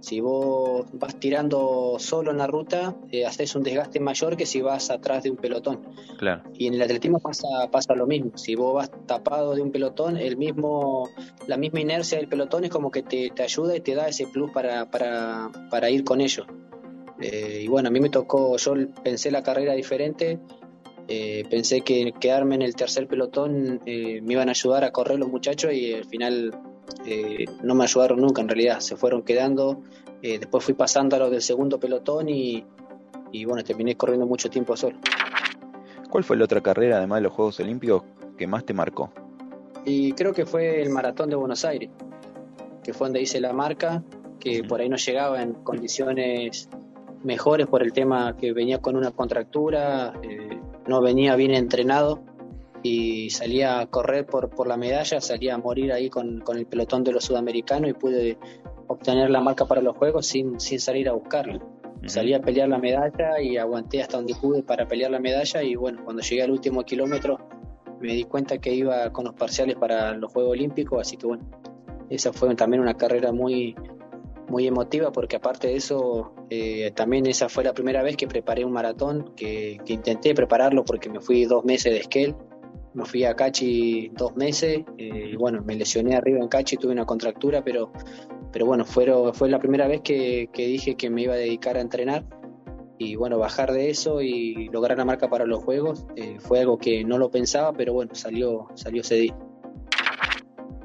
Si 0.05 0.21
vos 0.21 0.85
vas 0.93 1.19
tirando 1.19 1.95
solo 1.97 2.29
en 2.29 2.37
la 2.37 2.45
ruta, 2.45 2.95
eh, 3.11 3.25
haces 3.25 3.55
un 3.55 3.63
desgaste 3.63 3.99
mayor 3.99 4.37
que 4.37 4.45
si 4.45 4.61
vas 4.61 4.91
atrás 4.91 5.23
de 5.23 5.31
un 5.31 5.37
pelotón. 5.37 5.81
Claro. 6.19 6.43
Y 6.53 6.67
en 6.67 6.75
el 6.75 6.83
atletismo 6.83 7.19
pasa, 7.19 7.47
pasa 7.71 7.95
lo 7.95 8.05
mismo. 8.05 8.37
Si 8.37 8.53
vos 8.53 8.75
vas 8.75 8.91
tapado 9.07 9.55
de 9.55 9.63
un 9.63 9.71
pelotón, 9.71 10.17
el 10.17 10.37
mismo, 10.37 11.09
la 11.47 11.57
misma 11.57 11.79
inercia 11.79 12.19
del 12.19 12.27
pelotón 12.27 12.65
es 12.65 12.69
como 12.69 12.91
que 12.91 13.01
te, 13.01 13.31
ayuda 13.41 13.75
y 13.75 13.81
te 13.81 13.95
da 13.95 14.07
ese 14.07 14.27
plus 14.27 14.51
para, 14.51 14.91
para, 14.91 15.49
para 15.71 15.89
ir 15.89 16.03
con 16.03 16.21
ellos. 16.21 16.45
Eh, 17.19 17.61
y 17.63 17.67
bueno, 17.67 17.87
a 17.87 17.91
mí 17.91 17.99
me 17.99 18.09
tocó, 18.09 18.57
yo 18.57 18.75
pensé 19.03 19.31
la 19.31 19.41
carrera 19.41 19.73
diferente. 19.73 20.37
Eh, 21.07 21.45
pensé 21.49 21.81
que 21.81 22.13
quedarme 22.19 22.53
en 22.53 22.61
el 22.61 22.75
tercer 22.75 23.07
pelotón 23.07 23.81
me 23.83 24.33
iban 24.33 24.49
a 24.49 24.51
ayudar 24.51 24.83
a 24.83 24.91
correr 24.91 25.17
los 25.17 25.29
muchachos 25.29 25.73
y 25.73 25.93
al 25.93 26.05
final 26.05 26.51
eh, 27.05 27.45
no 27.63 27.75
me 27.75 27.83
ayudaron 27.83 28.19
nunca 28.19 28.41
en 28.41 28.49
realidad, 28.49 28.79
se 28.79 28.95
fueron 28.95 29.23
quedando. 29.23 29.81
Eh, 30.21 30.39
después 30.39 30.63
fui 30.63 30.73
pasando 30.73 31.15
a 31.15 31.19
los 31.19 31.31
del 31.31 31.41
segundo 31.41 31.79
pelotón 31.79 32.29
y, 32.29 32.65
bueno, 33.45 33.63
terminé 33.63 33.95
corriendo 33.95 34.25
mucho 34.25 34.49
tiempo 34.49 34.75
solo. 34.75 34.97
¿Cuál 36.09 36.23
fue 36.23 36.37
la 36.37 36.45
otra 36.45 36.61
carrera, 36.61 36.97
además 36.97 37.17
de 37.17 37.23
los 37.23 37.33
Juegos 37.33 37.59
Olímpicos, 37.59 38.03
que 38.37 38.47
más 38.47 38.65
te 38.65 38.73
marcó? 38.73 39.11
Y 39.83 40.13
creo 40.13 40.33
que 40.33 40.45
fue 40.45 40.81
el 40.81 40.89
Maratón 40.89 41.29
de 41.29 41.35
Buenos 41.35 41.63
Aires, 41.65 41.89
que 42.83 42.93
fue 42.93 43.07
donde 43.07 43.21
hice 43.21 43.39
la 43.39 43.53
marca, 43.53 44.03
que 44.39 44.63
por 44.63 44.79
ahí 44.79 44.89
no 44.89 44.95
llegaba 44.95 45.41
en 45.41 45.53
condiciones 45.53 46.69
mejores 47.23 47.67
por 47.67 47.83
el 47.83 47.91
tema 47.91 48.35
que 48.37 48.53
venía 48.53 48.79
con 48.79 48.95
una 48.95 49.11
contractura, 49.11 50.13
eh, 50.23 50.59
no 50.87 51.01
venía 51.01 51.35
bien 51.35 51.53
entrenado 51.53 52.23
y 52.87 53.31
salía 53.31 53.79
a 53.79 53.87
correr 53.87 54.27
por, 54.27 54.51
por 54.51 54.67
la 54.67 54.77
medalla, 54.77 55.19
salía 55.19 55.55
a 55.55 55.57
morir 55.57 55.91
ahí 55.91 56.07
con, 56.07 56.41
con 56.41 56.55
el 56.55 56.67
pelotón 56.67 57.03
de 57.03 57.13
los 57.13 57.23
sudamericanos 57.23 57.89
y 57.89 57.93
pude 57.93 58.37
obtener 58.85 59.31
la 59.31 59.41
marca 59.41 59.65
para 59.65 59.81
los 59.81 59.97
Juegos 59.97 60.27
sin, 60.27 60.59
sin 60.59 60.79
salir 60.79 61.09
a 61.09 61.13
buscarla. 61.13 61.59
Salí 62.05 62.35
a 62.35 62.41
pelear 62.41 62.69
la 62.69 62.77
medalla 62.77 63.41
y 63.41 63.57
aguanté 63.57 64.03
hasta 64.03 64.17
donde 64.17 64.35
pude 64.35 64.61
para 64.61 64.87
pelear 64.87 65.09
la 65.09 65.19
medalla 65.19 65.63
y 65.63 65.73
bueno, 65.73 66.03
cuando 66.03 66.21
llegué 66.21 66.43
al 66.43 66.51
último 66.51 66.83
kilómetro 66.83 67.39
me 67.99 68.13
di 68.13 68.25
cuenta 68.25 68.59
que 68.59 68.71
iba 68.71 69.11
con 69.11 69.25
los 69.25 69.33
parciales 69.33 69.77
para 69.77 70.13
los 70.13 70.31
Juegos 70.31 70.51
Olímpicos, 70.51 71.01
así 71.01 71.17
que 71.17 71.25
bueno, 71.25 71.43
esa 72.11 72.33
fue 72.33 72.53
también 72.53 72.83
una 72.83 72.93
carrera 72.93 73.31
muy, 73.31 73.73
muy 74.47 74.67
emotiva 74.67 75.11
porque 75.11 75.37
aparte 75.37 75.69
de 75.69 75.77
eso, 75.77 76.35
eh, 76.51 76.91
también 76.91 77.25
esa 77.25 77.49
fue 77.49 77.63
la 77.63 77.73
primera 77.73 78.03
vez 78.03 78.15
que 78.15 78.27
preparé 78.27 78.63
un 78.63 78.73
maratón, 78.73 79.33
que, 79.35 79.79
que 79.83 79.93
intenté 79.93 80.35
prepararlo 80.35 80.85
porque 80.85 81.09
me 81.09 81.19
fui 81.19 81.45
dos 81.45 81.65
meses 81.65 81.91
de 81.91 81.97
Esquel 82.01 82.35
me 82.95 83.05
fui 83.05 83.25
a 83.25 83.35
Cachi 83.35 84.09
dos 84.15 84.35
meses 84.35 84.83
eh, 84.97 85.35
bueno, 85.37 85.61
me 85.63 85.75
lesioné 85.75 86.15
arriba 86.15 86.39
en 86.39 86.47
Cachi, 86.47 86.77
tuve 86.77 86.93
una 86.93 87.05
contractura, 87.05 87.63
pero, 87.63 87.91
pero 88.51 88.65
bueno, 88.65 88.85
fue, 88.85 89.05
la 89.49 89.59
primera 89.59 89.87
vez 89.87 90.01
que, 90.01 90.49
dije 90.55 90.95
que 90.95 91.09
me 91.09 91.23
iba 91.23 91.33
a 91.33 91.37
dedicar 91.37 91.77
a 91.77 91.81
entrenar 91.81 92.25
y 92.97 93.17
bueno, 93.17 93.37
bajar 93.37 93.73
de 93.73 93.89
eso 93.89 94.21
y 94.21 94.69
lograr 94.69 94.97
la 94.97 95.05
marca 95.05 95.29
para 95.29 95.45
los 95.45 95.63
juegos 95.63 96.07
eh, 96.15 96.37
fue 96.39 96.61
algo 96.61 96.77
que 96.77 97.03
no 97.03 97.17
lo 97.17 97.29
pensaba, 97.29 97.73
pero 97.73 97.93
bueno, 97.93 98.15
salió, 98.15 98.67
salió. 98.75 99.03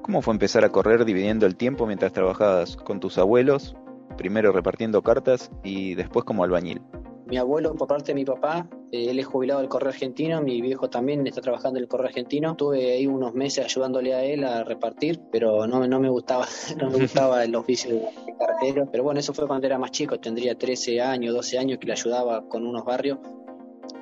¿Cómo 0.03 0.21
fue 0.21 0.35
empezar 0.35 0.65
a 0.65 0.71
correr 0.71 1.05
dividiendo 1.05 1.47
el 1.47 1.57
tiempo 1.57 1.87
mientras 1.87 2.13
trabajabas 2.13 2.77
con 2.77 2.99
tus 2.99 3.17
abuelos, 3.17 3.77
primero 4.17 4.51
repartiendo 4.51 5.03
cartas 5.03 5.53
y 5.63 5.95
después 5.95 6.25
como 6.25 6.43
albañil? 6.43 6.83
Mi 7.31 7.37
abuelo, 7.37 7.75
por 7.77 7.87
parte 7.87 8.07
de 8.07 8.15
mi 8.15 8.25
papá, 8.25 8.69
eh, 8.91 9.09
él 9.09 9.21
es 9.21 9.27
jubilado 9.27 9.61
del 9.61 9.69
Correo 9.69 9.91
Argentino, 9.91 10.43
mi 10.43 10.61
viejo 10.61 10.91
también 10.91 11.25
está 11.29 11.41
trabajando 11.41 11.79
en 11.79 11.85
el 11.85 11.89
Correo 11.89 12.09
Argentino. 12.09 12.51
Estuve 12.51 12.93
ahí 12.93 13.07
unos 13.07 13.35
meses 13.35 13.65
ayudándole 13.65 14.15
a 14.15 14.25
él 14.25 14.43
a 14.43 14.65
repartir, 14.65 15.21
pero 15.31 15.65
no, 15.69 15.87
no 15.87 16.01
me 16.01 16.11
gustaba, 16.11 16.47
no 16.81 16.91
me 16.91 16.99
gustaba 16.99 17.45
el 17.45 17.55
oficio 17.55 17.95
de 17.95 18.37
cartero. 18.37 18.89
Pero 18.91 19.05
bueno, 19.05 19.21
eso 19.21 19.33
fue 19.33 19.47
cuando 19.47 19.67
era 19.67 19.79
más 19.79 19.93
chico, 19.93 20.19
tendría 20.19 20.57
13 20.57 21.01
años, 21.01 21.33
12 21.33 21.59
años 21.59 21.79
que 21.79 21.87
le 21.87 21.93
ayudaba 21.93 22.49
con 22.49 22.67
unos 22.67 22.85
barrios. 22.85 23.19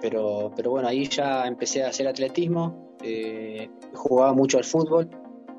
Pero, 0.00 0.50
pero 0.56 0.70
bueno, 0.70 0.88
ahí 0.88 1.06
ya 1.06 1.46
empecé 1.46 1.82
a 1.82 1.88
hacer 1.88 2.08
atletismo, 2.08 2.96
eh, 3.02 3.68
jugaba 3.94 4.32
mucho 4.32 4.56
al 4.56 4.64
fútbol 4.64 5.10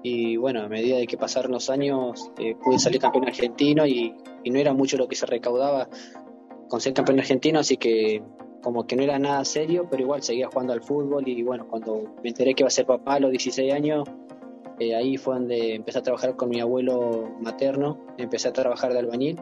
y 0.02 0.38
bueno, 0.38 0.62
a 0.62 0.70
medida 0.70 0.98
de 0.98 1.06
que 1.06 1.18
pasaron 1.18 1.52
los 1.52 1.70
años 1.70 2.32
eh, 2.40 2.56
pude 2.56 2.80
salir 2.80 3.02
campeón 3.02 3.28
argentino 3.28 3.86
y, 3.86 4.16
y, 4.44 4.50
no 4.50 4.58
era 4.58 4.74
mucho 4.74 4.96
lo 4.96 5.10
que 5.10 5.16
se 5.16 5.26
recaudaba 5.26 5.90
con 6.70 6.80
ser 6.80 6.94
campeón 6.94 7.20
argentino, 7.20 7.60
así 7.60 7.76
que 7.76 8.24
como 8.62 8.86
que 8.86 8.96
no 8.96 9.04
era 9.04 9.20
nada 9.20 9.44
serio, 9.44 9.88
pero 9.90 10.04
igual 10.04 10.24
seguía 10.24 10.48
jugando 10.48 10.74
al 10.74 10.82
fútbol 10.82 11.28
y 11.28 11.44
bueno, 11.44 11.68
cuando 11.68 12.16
me 12.24 12.30
enteré 12.30 12.54
que 12.54 12.64
iba 12.64 12.68
a 12.68 12.72
ser 12.72 12.86
papá 12.86 13.16
a 13.16 13.20
los 13.20 13.32
16 13.32 13.74
años, 13.74 14.08
eh, 14.80 14.96
ahí 14.96 15.18
fue 15.18 15.36
donde 15.36 15.76
empecé 15.76 16.00
a 16.00 16.04
trabajar 16.04 16.36
con 16.36 16.50
mi 16.50 16.60
abuelo 16.60 17.30
materno, 17.40 18.06
empecé 18.18 18.48
a 18.48 18.54
trabajar 18.54 18.94
de 18.94 19.00
albañil 19.00 19.40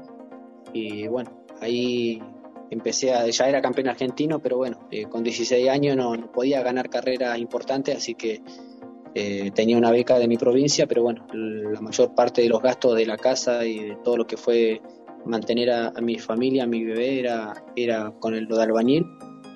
y 0.74 1.08
bueno, 1.08 1.46
ahí 1.62 2.22
empecé 2.70 3.14
a, 3.14 3.28
ya 3.28 3.50
era 3.50 3.62
campeón 3.62 3.90
argentino, 3.90 4.40
pero 4.40 4.58
bueno, 4.58 4.88
eh, 4.92 5.06
con 5.06 5.24
16 5.24 5.70
años 5.70 5.96
no, 5.96 6.32
podía 6.32 6.62
ganar 6.62 6.90
carreras 6.90 7.38
importantes, 7.38 7.98
así 7.98 8.16
que 8.16 8.42
eh, 9.16 9.52
tenía 9.54 9.78
una 9.78 9.92
beca 9.92 10.20
de 10.20 10.28
mi 10.28 10.38
provincia, 10.38 10.86
pero 10.86 11.04
bueno, 11.04 11.26
la 11.34 11.82
mayor 11.82 12.14
parte 12.14 12.42
de 12.42 12.50
los 12.50 12.62
gastos 12.62 12.96
de 12.96 13.06
la 13.06 13.18
casa 13.18 13.66
y 13.66 13.90
de 13.90 13.96
todo 13.98 14.18
lo 14.18 14.28
que 14.28 14.38
fue 14.38 14.82
mantener 15.28 15.72
a, 15.72 15.88
a 15.90 16.02
mi 16.02 16.18
familia, 16.18 16.64
a 16.64 16.68
mi 16.68 16.84
bebé, 16.84 17.20
era, 17.20 17.64
era 17.76 18.12
con 18.20 18.34
el 18.34 18.46
lo 18.46 18.58
de 18.58 18.64
albañil, 18.64 19.06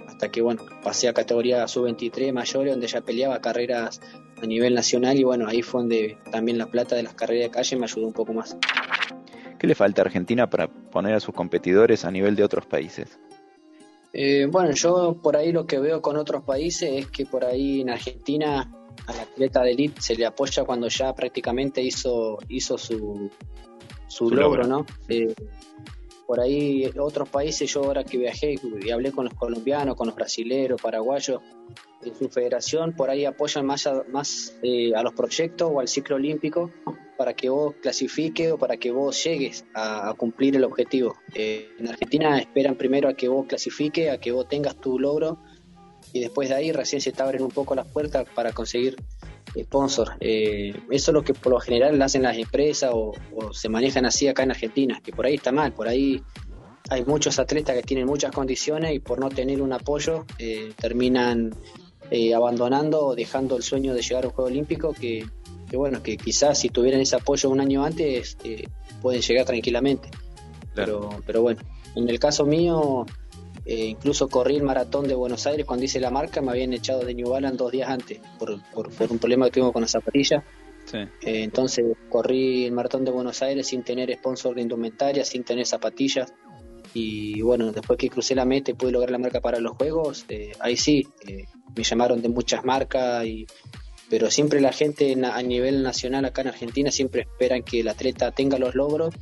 hasta 0.08 0.30
que 0.30 0.42
bueno, 0.42 0.64
pasé 0.84 1.08
a 1.08 1.14
categoría 1.14 1.68
sub-23 1.68 2.34
mayores, 2.34 2.74
donde 2.74 2.88
ya 2.88 3.02
peleaba 3.02 3.40
carreras 3.40 4.02
a 4.42 4.46
nivel 4.46 4.74
nacional 4.74 5.18
y 5.18 5.24
bueno, 5.24 5.48
ahí 5.48 5.62
fue 5.62 5.82
donde 5.82 6.18
también 6.32 6.58
la 6.58 6.68
plata 6.68 6.96
de 6.96 7.04
las 7.04 7.14
carreras 7.14 7.46
de 7.46 7.52
calle 7.52 7.78
me 7.78 7.86
ayudó 7.86 8.08
un 8.08 8.14
poco 8.14 8.34
más. 8.34 8.58
¿Qué 9.58 9.68
le 9.68 9.76
falta 9.76 10.02
a 10.02 10.06
Argentina 10.06 10.50
para 10.50 10.68
poner 10.68 11.14
a 11.14 11.20
sus 11.20 11.36
competidores 11.36 12.04
a 12.04 12.12
nivel 12.12 12.36
de 12.36 12.44
otros 12.44 12.66
países? 12.66 13.20
Eh, 14.14 14.48
bueno, 14.50 14.72
yo 14.72 15.20
por 15.22 15.38
ahí 15.38 15.52
lo 15.52 15.66
que 15.66 15.80
veo 15.80 16.02
con 16.02 16.18
otros 16.18 16.44
países 16.44 16.90
es 16.92 17.08
que 17.08 17.26
por 17.26 17.46
ahí 17.46 17.82
en 17.82 17.92
Argentina 17.92 18.70
al 19.08 19.20
atleta 19.20 19.62
de 19.62 19.72
elite 19.72 20.02
se 20.02 20.16
le 20.16 20.26
apoya 20.26 20.64
cuando 20.66 20.88
ya 20.88 21.14
prácticamente 21.14 21.82
hizo, 21.82 22.40
hizo 22.50 22.78
su, 22.78 23.30
su, 24.12 24.30
su 24.30 24.36
logro, 24.36 24.64
logro, 24.64 24.68
¿no? 24.68 24.86
Eh, 25.08 25.34
por 26.28 26.40
ahí 26.40 26.90
otros 26.98 27.28
países, 27.30 27.74
yo 27.74 27.84
ahora 27.84 28.04
que 28.04 28.18
viajé 28.18 28.56
y 28.82 28.90
hablé 28.90 29.12
con 29.12 29.26
los 29.26 29.34
colombianos, 29.34 29.96
con 29.96 30.08
los 30.08 30.16
brasileros, 30.16 30.82
paraguayos, 30.82 31.42
en 32.04 32.16
su 32.16 32.30
federación, 32.30 32.94
por 32.94 33.10
ahí 33.10 33.26
apoyan 33.26 33.66
más 33.66 33.86
a, 33.86 34.04
más, 34.10 34.58
eh, 34.64 34.94
a 34.96 35.04
los 35.04 35.14
proyectos 35.14 35.70
o 35.72 35.80
al 35.80 35.88
ciclo 35.88 36.16
olímpico 36.16 36.72
para 37.18 37.34
que 37.34 37.50
vos 37.50 37.76
clasifiques 37.82 38.52
o 38.52 38.58
para 38.58 38.78
que 38.78 38.92
vos 38.92 39.24
llegues 39.24 39.66
a, 39.74 40.10
a 40.10 40.14
cumplir 40.14 40.56
el 40.56 40.64
objetivo. 40.64 41.16
Eh, 41.36 41.70
en 41.78 41.90
Argentina 41.90 42.40
esperan 42.40 42.76
primero 42.76 43.10
a 43.10 43.14
que 43.14 43.28
vos 43.28 43.46
clasifiques, 43.46 44.10
a 44.10 44.18
que 44.18 44.32
vos 44.32 44.48
tengas 44.48 44.76
tu 44.78 45.00
logro 45.00 45.38
y 46.14 46.20
después 46.20 46.50
de 46.50 46.56
ahí 46.56 46.72
recién 46.72 47.02
se 47.02 47.12
te 47.12 47.22
abren 47.22 47.44
un 47.44 47.52
poco 47.52 47.76
las 47.76 47.88
puertas 47.92 48.28
para 48.34 48.52
conseguir 48.52 48.96
sponsor. 49.60 50.14
Eh, 50.20 50.74
eso 50.90 51.12
es 51.12 51.14
lo 51.14 51.24
que 51.24 51.34
por 51.34 51.54
lo 51.54 51.60
general 51.60 51.98
lo 51.98 52.06
hacen 52.06 52.24
las 52.24 52.38
empresas 52.38 52.92
o, 52.94 53.14
o, 53.36 53.54
se 53.54 53.70
manejan 53.70 54.06
así 54.06 54.28
acá 54.28 54.44
en 54.44 54.52
Argentina, 54.52 55.02
que 55.04 55.12
por 55.12 55.26
ahí 55.26 55.36
está 55.36 55.52
mal, 55.52 55.74
por 55.74 55.88
ahí 55.88 56.24
hay 56.90 57.06
muchos 57.06 57.40
atletas 57.40 57.76
que 57.76 57.84
tienen 57.84 58.06
muchas 58.06 58.32
condiciones 58.32 58.94
y 58.94 59.00
por 59.00 59.18
no 59.20 59.30
tener 59.30 59.62
un 59.62 59.72
apoyo 59.72 60.26
eh, 60.38 60.74
terminan 60.76 61.56
eh, 62.10 62.34
abandonando 62.34 63.08
o 63.08 63.16
dejando 63.16 63.56
el 63.56 63.64
sueño 63.64 63.94
de 63.94 64.02
llegar 64.02 64.26
a 64.26 64.28
un 64.28 64.34
Juego 64.34 64.50
Olímpico 64.50 64.94
que, 64.94 65.26
que 65.70 65.78
bueno, 65.78 66.04
que 66.04 66.18
quizás 66.18 66.60
si 66.60 66.70
tuvieran 66.70 67.00
ese 67.00 67.16
apoyo 67.16 67.50
un 67.50 67.62
año 67.62 67.86
antes 67.86 68.38
eh, 68.44 68.68
pueden 69.02 69.22
llegar 69.22 69.46
tranquilamente. 69.46 70.10
Claro. 70.74 71.10
Pero, 71.10 71.24
pero 71.26 71.42
bueno, 71.42 71.62
en 71.96 72.10
el 72.10 72.20
caso 72.20 72.46
mío 72.46 73.06
eh, 73.66 73.86
incluso 73.86 74.28
corrí 74.28 74.58
el 74.58 74.64
maratón 74.64 75.08
de 75.08 75.14
Buenos 75.14 75.46
Aires 75.46 75.66
cuando 75.66 75.86
hice 75.86 76.00
la 76.00 76.10
marca, 76.10 76.42
me 76.42 76.52
habían 76.52 76.74
echado 76.74 77.06
de 77.06 77.14
New 77.14 77.30
Balance 77.30 77.58
dos 77.58 77.72
días 77.72 77.90
antes 77.90 78.20
por, 78.40 78.62
por, 78.72 78.90
por 78.92 79.12
un 79.12 79.20
problema 79.20 79.46
que 79.46 79.60
tuve 79.60 79.72
con 79.72 79.82
la 79.82 79.88
zapatilla. 79.88 80.44
Sí. 80.86 80.98
Eh, 80.98 81.44
entonces 81.44 81.86
corrí 82.10 82.66
el 82.66 82.72
maratón 82.72 83.06
de 83.06 83.12
Buenos 83.12 83.42
Aires 83.42 83.68
sin 83.68 83.84
tener 83.84 84.12
sponsor 84.16 84.56
de 84.56 84.64
indumentaria, 84.64 85.24
sin 85.24 85.44
tener 85.44 85.66
zapatillas. 85.66 86.34
Y 86.94 87.42
bueno, 87.42 87.72
después 87.72 87.98
que 87.98 88.10
crucé 88.10 88.36
la 88.36 88.44
meta 88.44 88.72
y 88.72 88.74
pude 88.74 88.92
lograr 88.92 89.12
la 89.12 89.18
marca 89.18 89.40
para 89.40 89.60
los 89.60 89.78
Juegos, 89.78 90.26
eh, 90.28 90.52
ahí 90.60 90.76
sí, 90.76 91.08
eh, 91.26 91.46
me 91.76 91.84
llamaron 91.84 92.22
de 92.22 92.28
muchas 92.28 92.66
marcas, 92.66 93.26
y, 93.26 93.48
pero 94.10 94.30
siempre 94.30 94.60
la 94.60 94.74
gente 94.74 95.16
a 95.24 95.42
nivel 95.42 95.84
nacional 95.84 96.26
acá 96.26 96.42
en 96.42 96.50
Argentina 96.50 96.92
siempre 96.92 97.22
esperan 97.22 97.64
que 97.64 97.80
el 97.80 97.88
atleta 97.88 98.32
tenga 98.32 98.58
los 98.58 98.76
logros 98.76 99.16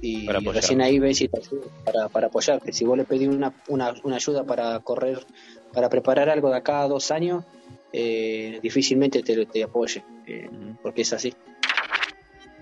y 0.00 0.28
recién 0.28 0.80
ahí 0.80 0.98
ves 0.98 1.18
si 1.18 1.28
te 1.28 1.38
ayuda 1.38 1.66
para, 1.84 2.08
para 2.08 2.26
apoyarte. 2.28 2.72
Si 2.72 2.84
vos 2.84 2.96
le 2.96 3.04
pedís 3.04 3.28
una, 3.28 3.52
una, 3.68 3.94
una, 4.02 4.16
ayuda 4.16 4.44
para 4.44 4.78
correr, 4.80 5.24
para 5.72 5.88
preparar 5.88 6.28
algo 6.30 6.50
de 6.50 6.56
acá 6.56 6.82
a 6.82 6.88
dos 6.88 7.10
años, 7.10 7.44
eh, 7.92 8.60
difícilmente 8.62 9.22
te, 9.22 9.46
te 9.46 9.62
apoye, 9.62 10.04
eh, 10.26 10.48
porque 10.82 11.02
es 11.02 11.12
así. 11.12 11.34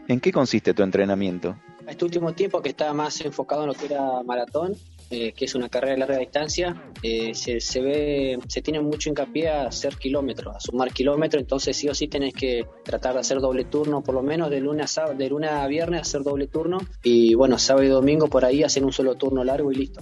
¿En 0.09 0.21
qué 0.21 0.33
consiste 0.33 0.73
tu 0.73 0.83
entrenamiento? 0.83 1.57
Este 1.87 2.05
último 2.05 2.33
tiempo 2.33 2.62
que 2.62 2.71
estaba 2.71 2.93
más 2.93 3.21
enfocado 3.21 3.62
en 3.62 3.69
lo 3.69 3.75
que 3.75 3.87
era 3.87 4.23
maratón, 4.23 4.75
eh, 5.09 5.33
que 5.33 5.45
es 5.45 5.55
una 5.55 5.69
carrera 5.69 5.93
de 5.93 5.99
larga 6.01 6.19
distancia, 6.19 6.91
eh, 7.01 7.33
se, 7.33 7.61
se, 7.61 7.81
ve, 7.81 8.39
se 8.49 8.61
tiene 8.61 8.81
mucho 8.81 9.09
hincapié 9.09 9.49
a 9.49 9.67
hacer 9.67 9.97
kilómetros, 9.97 10.57
a 10.57 10.61
sumar 10.61 10.93
kilómetros, 10.93 11.41
entonces 11.41 11.77
sí 11.77 11.89
o 11.89 11.95
sí 11.95 12.09
tenés 12.09 12.35
que 12.35 12.67
tratar 12.85 13.15
de 13.15 13.21
hacer 13.21 13.39
doble 13.39 13.65
turno, 13.67 14.03
por 14.03 14.17
lo 14.17 14.23
menos 14.23 14.51
de 14.51 14.61
lunes 14.61 14.99
a, 14.99 15.15
de 15.15 15.29
lunes 15.29 15.51
a 15.51 15.65
viernes 15.69 16.01
hacer 16.01 16.25
doble 16.25 16.49
turno, 16.49 16.79
y 17.05 17.35
bueno, 17.35 17.57
sábado 17.57 17.85
y 17.85 17.89
domingo 17.89 18.27
por 18.27 18.45
ahí 18.45 18.65
hacer 18.65 18.85
un 18.85 18.93
solo 18.93 19.15
turno 19.15 19.45
largo 19.45 19.71
y 19.71 19.77
listo. 19.77 20.01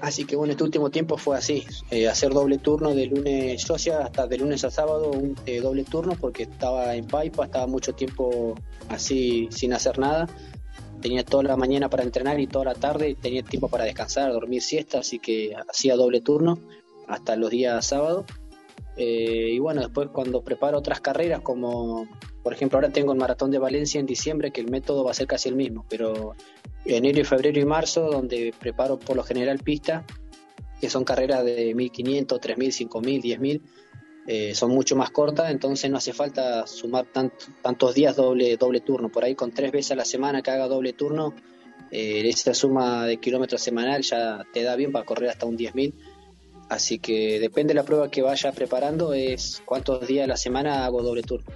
Así 0.00 0.24
que 0.24 0.36
bueno, 0.36 0.52
este 0.52 0.62
último 0.62 0.90
tiempo 0.90 1.16
fue 1.16 1.36
así, 1.36 1.64
eh, 1.90 2.08
hacer 2.08 2.32
doble 2.32 2.58
turno 2.58 2.94
de 2.94 3.06
lunes, 3.06 3.64
yo 3.64 3.74
hacía 3.74 4.00
hasta 4.00 4.28
de 4.28 4.38
lunes 4.38 4.62
a 4.64 4.70
sábado 4.70 5.10
un 5.10 5.34
doble 5.62 5.82
turno 5.82 6.12
porque 6.20 6.44
estaba 6.44 6.94
en 6.94 7.06
Paipa, 7.06 7.46
estaba 7.46 7.66
mucho 7.66 7.92
tiempo 7.94 8.54
así 8.88 9.48
sin 9.50 9.72
hacer 9.72 9.98
nada, 9.98 10.28
tenía 11.04 11.22
toda 11.22 11.42
la 11.42 11.56
mañana 11.58 11.90
para 11.90 12.02
entrenar 12.02 12.40
y 12.40 12.46
toda 12.46 12.64
la 12.64 12.74
tarde 12.74 13.14
tenía 13.20 13.42
tiempo 13.42 13.68
para 13.68 13.84
descansar, 13.84 14.32
dormir 14.32 14.62
siesta, 14.62 15.00
así 15.00 15.18
que 15.18 15.54
hacía 15.68 15.96
doble 15.96 16.22
turno 16.22 16.58
hasta 17.06 17.36
los 17.36 17.50
días 17.50 17.84
sábados. 17.84 18.24
Eh, 18.96 19.50
y 19.52 19.58
bueno, 19.58 19.82
después 19.82 20.08
cuando 20.14 20.42
preparo 20.42 20.78
otras 20.78 21.02
carreras, 21.02 21.42
como 21.42 22.08
por 22.42 22.54
ejemplo 22.54 22.78
ahora 22.78 22.88
tengo 22.88 23.12
el 23.12 23.18
maratón 23.18 23.50
de 23.50 23.58
Valencia 23.58 24.00
en 24.00 24.06
diciembre, 24.06 24.50
que 24.50 24.62
el 24.62 24.70
método 24.70 25.04
va 25.04 25.10
a 25.10 25.14
ser 25.14 25.26
casi 25.26 25.50
el 25.50 25.56
mismo, 25.56 25.84
pero 25.90 26.32
enero, 26.86 27.22
febrero 27.26 27.60
y 27.60 27.66
marzo, 27.66 28.10
donde 28.10 28.54
preparo 28.58 28.98
por 28.98 29.14
lo 29.14 29.24
general 29.24 29.58
pista, 29.58 30.06
que 30.80 30.88
son 30.88 31.04
carreras 31.04 31.44
de 31.44 31.74
1500, 31.74 32.40
3000, 32.40 32.72
5000, 32.72 33.20
10000, 33.20 33.62
eh, 34.26 34.54
son 34.54 34.70
mucho 34.70 34.96
más 34.96 35.10
cortas, 35.10 35.50
entonces 35.50 35.90
no 35.90 35.98
hace 35.98 36.12
falta 36.12 36.66
sumar 36.66 37.06
tant, 37.12 37.32
tantos 37.62 37.94
días 37.94 38.16
doble, 38.16 38.56
doble 38.56 38.80
turno. 38.80 39.10
Por 39.10 39.24
ahí 39.24 39.34
con 39.34 39.52
tres 39.52 39.70
veces 39.70 39.92
a 39.92 39.96
la 39.96 40.04
semana 40.04 40.42
que 40.42 40.50
haga 40.50 40.66
doble 40.66 40.94
turno, 40.94 41.34
eh, 41.90 42.26
esa 42.28 42.54
suma 42.54 43.06
de 43.06 43.18
kilómetros 43.18 43.62
semanal 43.62 44.02
ya 44.02 44.44
te 44.52 44.62
da 44.62 44.76
bien 44.76 44.92
para 44.92 45.04
correr 45.04 45.30
hasta 45.30 45.46
un 45.46 45.58
10.000. 45.58 45.92
Así 46.70 46.98
que 46.98 47.38
depende 47.38 47.74
de 47.74 47.74
la 47.74 47.84
prueba 47.84 48.10
que 48.10 48.22
vaya 48.22 48.50
preparando, 48.52 49.12
es 49.12 49.62
cuántos 49.66 50.06
días 50.06 50.24
a 50.24 50.28
la 50.28 50.36
semana 50.36 50.86
hago 50.86 51.02
doble 51.02 51.22
turno. 51.22 51.46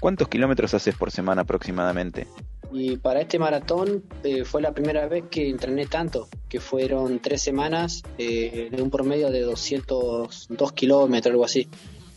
¿Cuántos 0.00 0.28
kilómetros 0.28 0.74
haces 0.74 0.94
por 0.96 1.10
semana 1.10 1.42
aproximadamente? 1.42 2.26
Y 2.72 2.96
para 2.96 3.20
este 3.20 3.38
maratón 3.38 4.04
eh, 4.24 4.44
fue 4.44 4.60
la 4.60 4.72
primera 4.72 5.06
vez 5.06 5.24
que 5.30 5.48
entrené 5.48 5.86
tanto, 5.86 6.28
que 6.48 6.60
fueron 6.60 7.18
tres 7.20 7.42
semanas 7.42 8.02
eh, 8.18 8.68
de 8.70 8.82
un 8.82 8.90
promedio 8.90 9.30
de 9.30 9.40
202 9.42 10.72
kilómetros, 10.72 11.32
algo 11.32 11.44
así. 11.44 11.68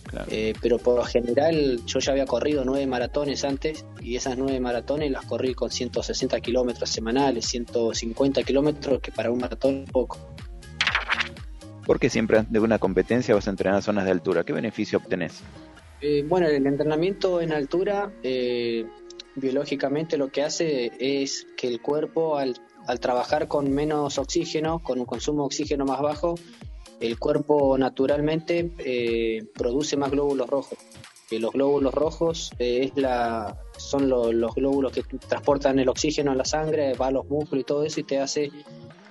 Claro. 0.04 0.28
Eh, 0.32 0.54
pero 0.60 0.80
por 0.80 0.96
lo 0.96 1.04
general 1.04 1.82
yo 1.86 2.00
ya 2.00 2.12
había 2.14 2.26
corrido 2.26 2.64
nueve 2.66 2.88
maratones 2.88 3.44
antes 3.44 3.86
y 4.02 4.16
esas 4.16 4.40
nueve 4.40 4.60
maratones 4.60 5.12
las 5.12 5.24
corrí 5.26 5.54
con 5.54 5.70
160 5.70 6.40
kilómetros 6.42 6.90
semanales, 6.90 7.46
150 7.46 8.42
kilómetros, 8.42 9.02
que 9.02 9.12
para 9.12 9.30
un 9.30 9.38
maratón 9.38 9.84
es 9.84 9.92
poco. 9.92 10.18
¿Por 11.86 12.00
qué 12.00 12.10
siempre 12.10 12.46
de 12.50 12.60
una 12.60 12.80
competencia 12.80 13.36
vas 13.36 13.48
a 13.48 13.52
entrenar 13.52 13.82
zonas 13.84 14.06
de 14.06 14.12
altura? 14.12 14.44
¿Qué 14.44 14.54
beneficio 14.54 15.00
obtenés? 15.00 15.42
Eh, 16.02 16.24
bueno, 16.28 16.48
el 16.48 16.66
entrenamiento 16.66 17.42
en 17.42 17.52
altura 17.52 18.12
eh, 18.24 18.86
biológicamente 19.40 20.18
lo 20.18 20.32
que 20.32 20.44
hace 20.44 20.92
es 21.00 21.48
que 21.58 21.68
el 21.68 21.82
cuerpo 21.82 22.38
al, 22.38 22.56
al, 22.88 23.00
trabajar 23.00 23.48
con 23.48 23.72
menos 23.72 24.18
oxígeno, 24.18 24.80
con 24.80 25.00
un 25.00 25.06
consumo 25.06 25.44
de 25.44 25.46
oxígeno 25.48 25.86
más 25.86 26.02
bajo, 26.02 26.36
el 27.00 27.18
cuerpo 27.18 27.78
naturalmente 27.78 28.72
eh, 28.80 29.46
produce 29.56 29.98
más 29.98 30.12
glóbulos 30.12 30.50
rojos. 30.50 30.78
Que 31.30 31.40
los 31.40 31.52
glóbulos 31.54 31.94
rojos 31.94 32.52
es 32.58 32.92
la, 32.96 33.56
son 33.78 34.10
lo, 34.10 34.34
los 34.34 34.56
glóbulos 34.56 34.92
que 34.92 35.04
transportan 35.04 35.78
el 35.80 35.88
oxígeno 35.88 36.32
a 36.32 36.36
la 36.36 36.46
sangre, 36.46 36.94
va 36.96 37.08
a 37.08 37.12
los 37.12 37.30
músculos 37.30 37.62
y 37.62 37.66
todo 37.66 37.84
eso 37.84 38.00
y 38.00 38.04
te 38.04 38.20
hace 38.20 38.52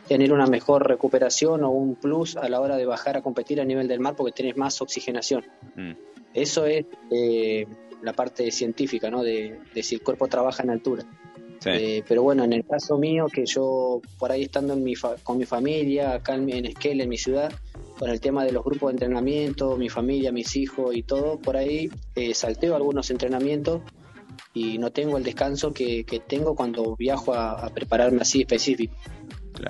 tener 0.09 0.33
una 0.33 0.47
mejor 0.47 0.89
recuperación 0.89 1.63
o 1.63 1.71
un 1.71 1.95
plus 1.95 2.37
a 2.37 2.49
la 2.49 2.61
hora 2.61 2.77
de 2.77 2.87
bajar 2.87 3.17
a 3.17 3.23
competir 3.23 3.61
a 3.61 3.65
nivel 3.65 3.87
del 3.87 4.01
mar 4.01 4.17
porque 4.17 4.33
tenés 4.33 4.57
más 4.57 4.81
oxigenación. 4.83 5.45
Mm. 5.77 5.93
Eso 6.35 6.67
es 6.67 6.87
eh, 7.11 7.67
la 8.03 8.13
parte 8.13 8.51
científica, 8.51 9.11
¿no? 9.11 9.23
De, 9.23 9.59
si 9.83 9.97
el 9.97 10.03
cuerpo 10.03 10.29
trabaja 10.29 10.63
en 10.63 10.71
altura. 10.71 11.05
Eh, 11.65 12.05
pero 12.07 12.23
bueno, 12.23 12.45
en 12.45 12.53
el 12.53 12.65
caso 12.65 12.99
mío, 12.99 13.27
que 13.27 13.45
yo 13.45 14.01
por 14.19 14.31
ahí 14.31 14.45
estando 14.45 14.75
en 14.75 14.85
mi 14.85 14.95
con 14.95 15.39
mi 15.39 15.45
familia, 15.45 16.15
acá 16.15 16.35
en, 16.35 16.49
en 16.51 16.67
Esquel, 16.67 17.01
en 17.01 17.09
mi 17.09 17.19
ciudad, 17.19 17.53
con 17.99 18.11
el 18.11 18.21
tema 18.21 18.45
de 18.45 18.53
los 18.53 18.65
grupos 18.65 18.89
de 18.89 18.93
entrenamiento, 18.93 19.77
mi 19.77 19.89
familia, 19.89 20.31
mis 20.31 20.55
hijos 20.57 20.95
y 20.95 21.03
todo, 21.03 21.39
por 21.39 21.57
ahí 21.57 21.91
eh, 22.15 22.33
salteo 22.33 22.77
algunos 22.77 23.11
entrenamientos 23.11 23.83
y 24.55 24.79
no 24.79 24.91
tengo 24.91 25.19
el 25.19 25.25
descanso 25.25 25.73
que, 25.73 26.05
tengo 26.27 26.55
cuando 26.55 26.95
viajo 26.97 27.35
a, 27.35 27.69
prepararme 27.75 28.23
así 28.23 28.43
específico. 28.43 28.95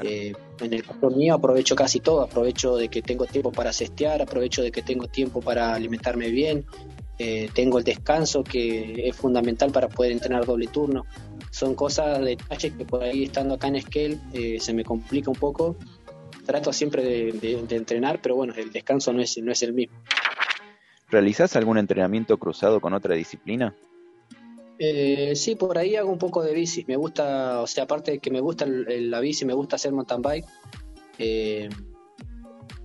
Eh, 0.03 0.35
en 0.61 0.75
el 0.75 0.85
caso 0.85 1.09
mío 1.09 1.35
aprovecho 1.35 1.75
casi 1.75 2.01
todo, 2.01 2.21
aprovecho 2.21 2.77
de 2.77 2.89
que 2.89 3.01
tengo 3.01 3.25
tiempo 3.25 3.51
para 3.51 3.73
cestear, 3.73 4.21
aprovecho 4.21 4.63
de 4.63 4.71
que 4.71 4.83
tengo 4.83 5.09
tiempo 5.09 5.41
para 5.41 5.75
alimentarme 5.75 6.29
bien, 6.31 6.67
eh, 7.19 7.51
tengo 7.53 7.79
el 7.79 7.85
descanso 7.85 8.45
que 8.45 9.09
es 9.09 9.17
fundamental 9.17 9.73
para 9.73 9.89
poder 9.89 10.13
entrenar 10.13 10.47
doble 10.47 10.69
turno. 10.69 11.05
Son 11.51 11.75
cosas, 11.75 12.25
detalles 12.25 12.73
que 12.75 12.85
por 12.85 13.03
ahí 13.03 13.25
estando 13.25 13.55
acá 13.55 13.69
en 13.69 13.81
Scale 13.81 14.19
eh, 14.33 14.59
se 14.61 14.73
me 14.73 14.85
complica 14.85 15.31
un 15.31 15.37
poco. 15.37 15.77
Trato 16.47 16.73
siempre 16.73 17.03
de, 17.03 17.67
entrenar, 17.71 18.21
pero 18.23 18.37
bueno, 18.37 18.55
el 18.57 18.71
descanso 18.71 19.13
no 19.13 19.21
es, 19.21 19.37
no 19.39 19.51
es 19.51 19.63
el 19.63 19.73
mismo. 19.73 19.97
¿Realizás 21.11 21.57
algún 21.57 21.79
entrenamiento 21.79 22.39
cruzado 22.39 22.81
con 22.81 22.95
otra 22.95 23.15
disciplina? 23.15 23.75
Eh, 24.79 25.35
sí, 25.35 25.57
por 25.57 25.77
ahí 25.77 25.97
hago 25.97 26.13
un 26.13 26.19
poco 26.19 26.43
de 26.43 26.55
bici. 26.55 26.85
Me 26.87 26.97
gusta, 26.97 27.61
o 27.61 27.67
sea, 27.67 27.85
aparte 27.85 28.13
de 28.13 28.19
que 28.21 28.31
me 28.31 28.41
gusta 28.41 28.65
la 28.67 29.19
bici, 29.19 29.45
me 29.45 29.55
gusta 29.55 29.77
hacer 29.77 29.93
mountain 29.93 30.23
bike. 30.23 30.47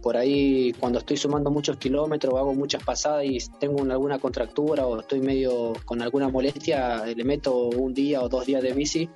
Eh, 0.04 0.10
por 0.14 0.18
ahí, 0.18 0.74
cuando 0.80 1.00
estoy 1.00 1.18
sumando 1.18 1.50
muchos 1.50 1.78
kilómetros, 1.78 2.34
hago 2.36 2.54
muchas 2.54 2.84
pasadas 2.84 3.24
y 3.26 3.38
tengo 3.60 3.82
alguna 3.84 4.20
contractura 4.20 4.86
o 4.86 5.00
estoy 5.00 5.22
medio 5.22 5.74
con 5.86 6.02
alguna 6.02 6.28
molestia, 6.28 7.06
le 7.06 7.24
meto 7.24 7.70
un 7.70 7.94
día 7.94 8.22
o 8.22 8.28
dos 8.28 8.46
días 8.46 8.62
de 8.62 8.74
bici 8.74 9.10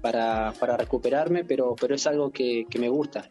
para, 0.00 0.52
para 0.58 0.76
recuperarme, 0.76 1.44
pero, 1.44 1.74
pero 1.78 1.94
es 1.94 2.06
algo 2.06 2.30
que, 2.30 2.66
que 2.70 2.78
me 2.78 2.88
gusta. 2.88 3.30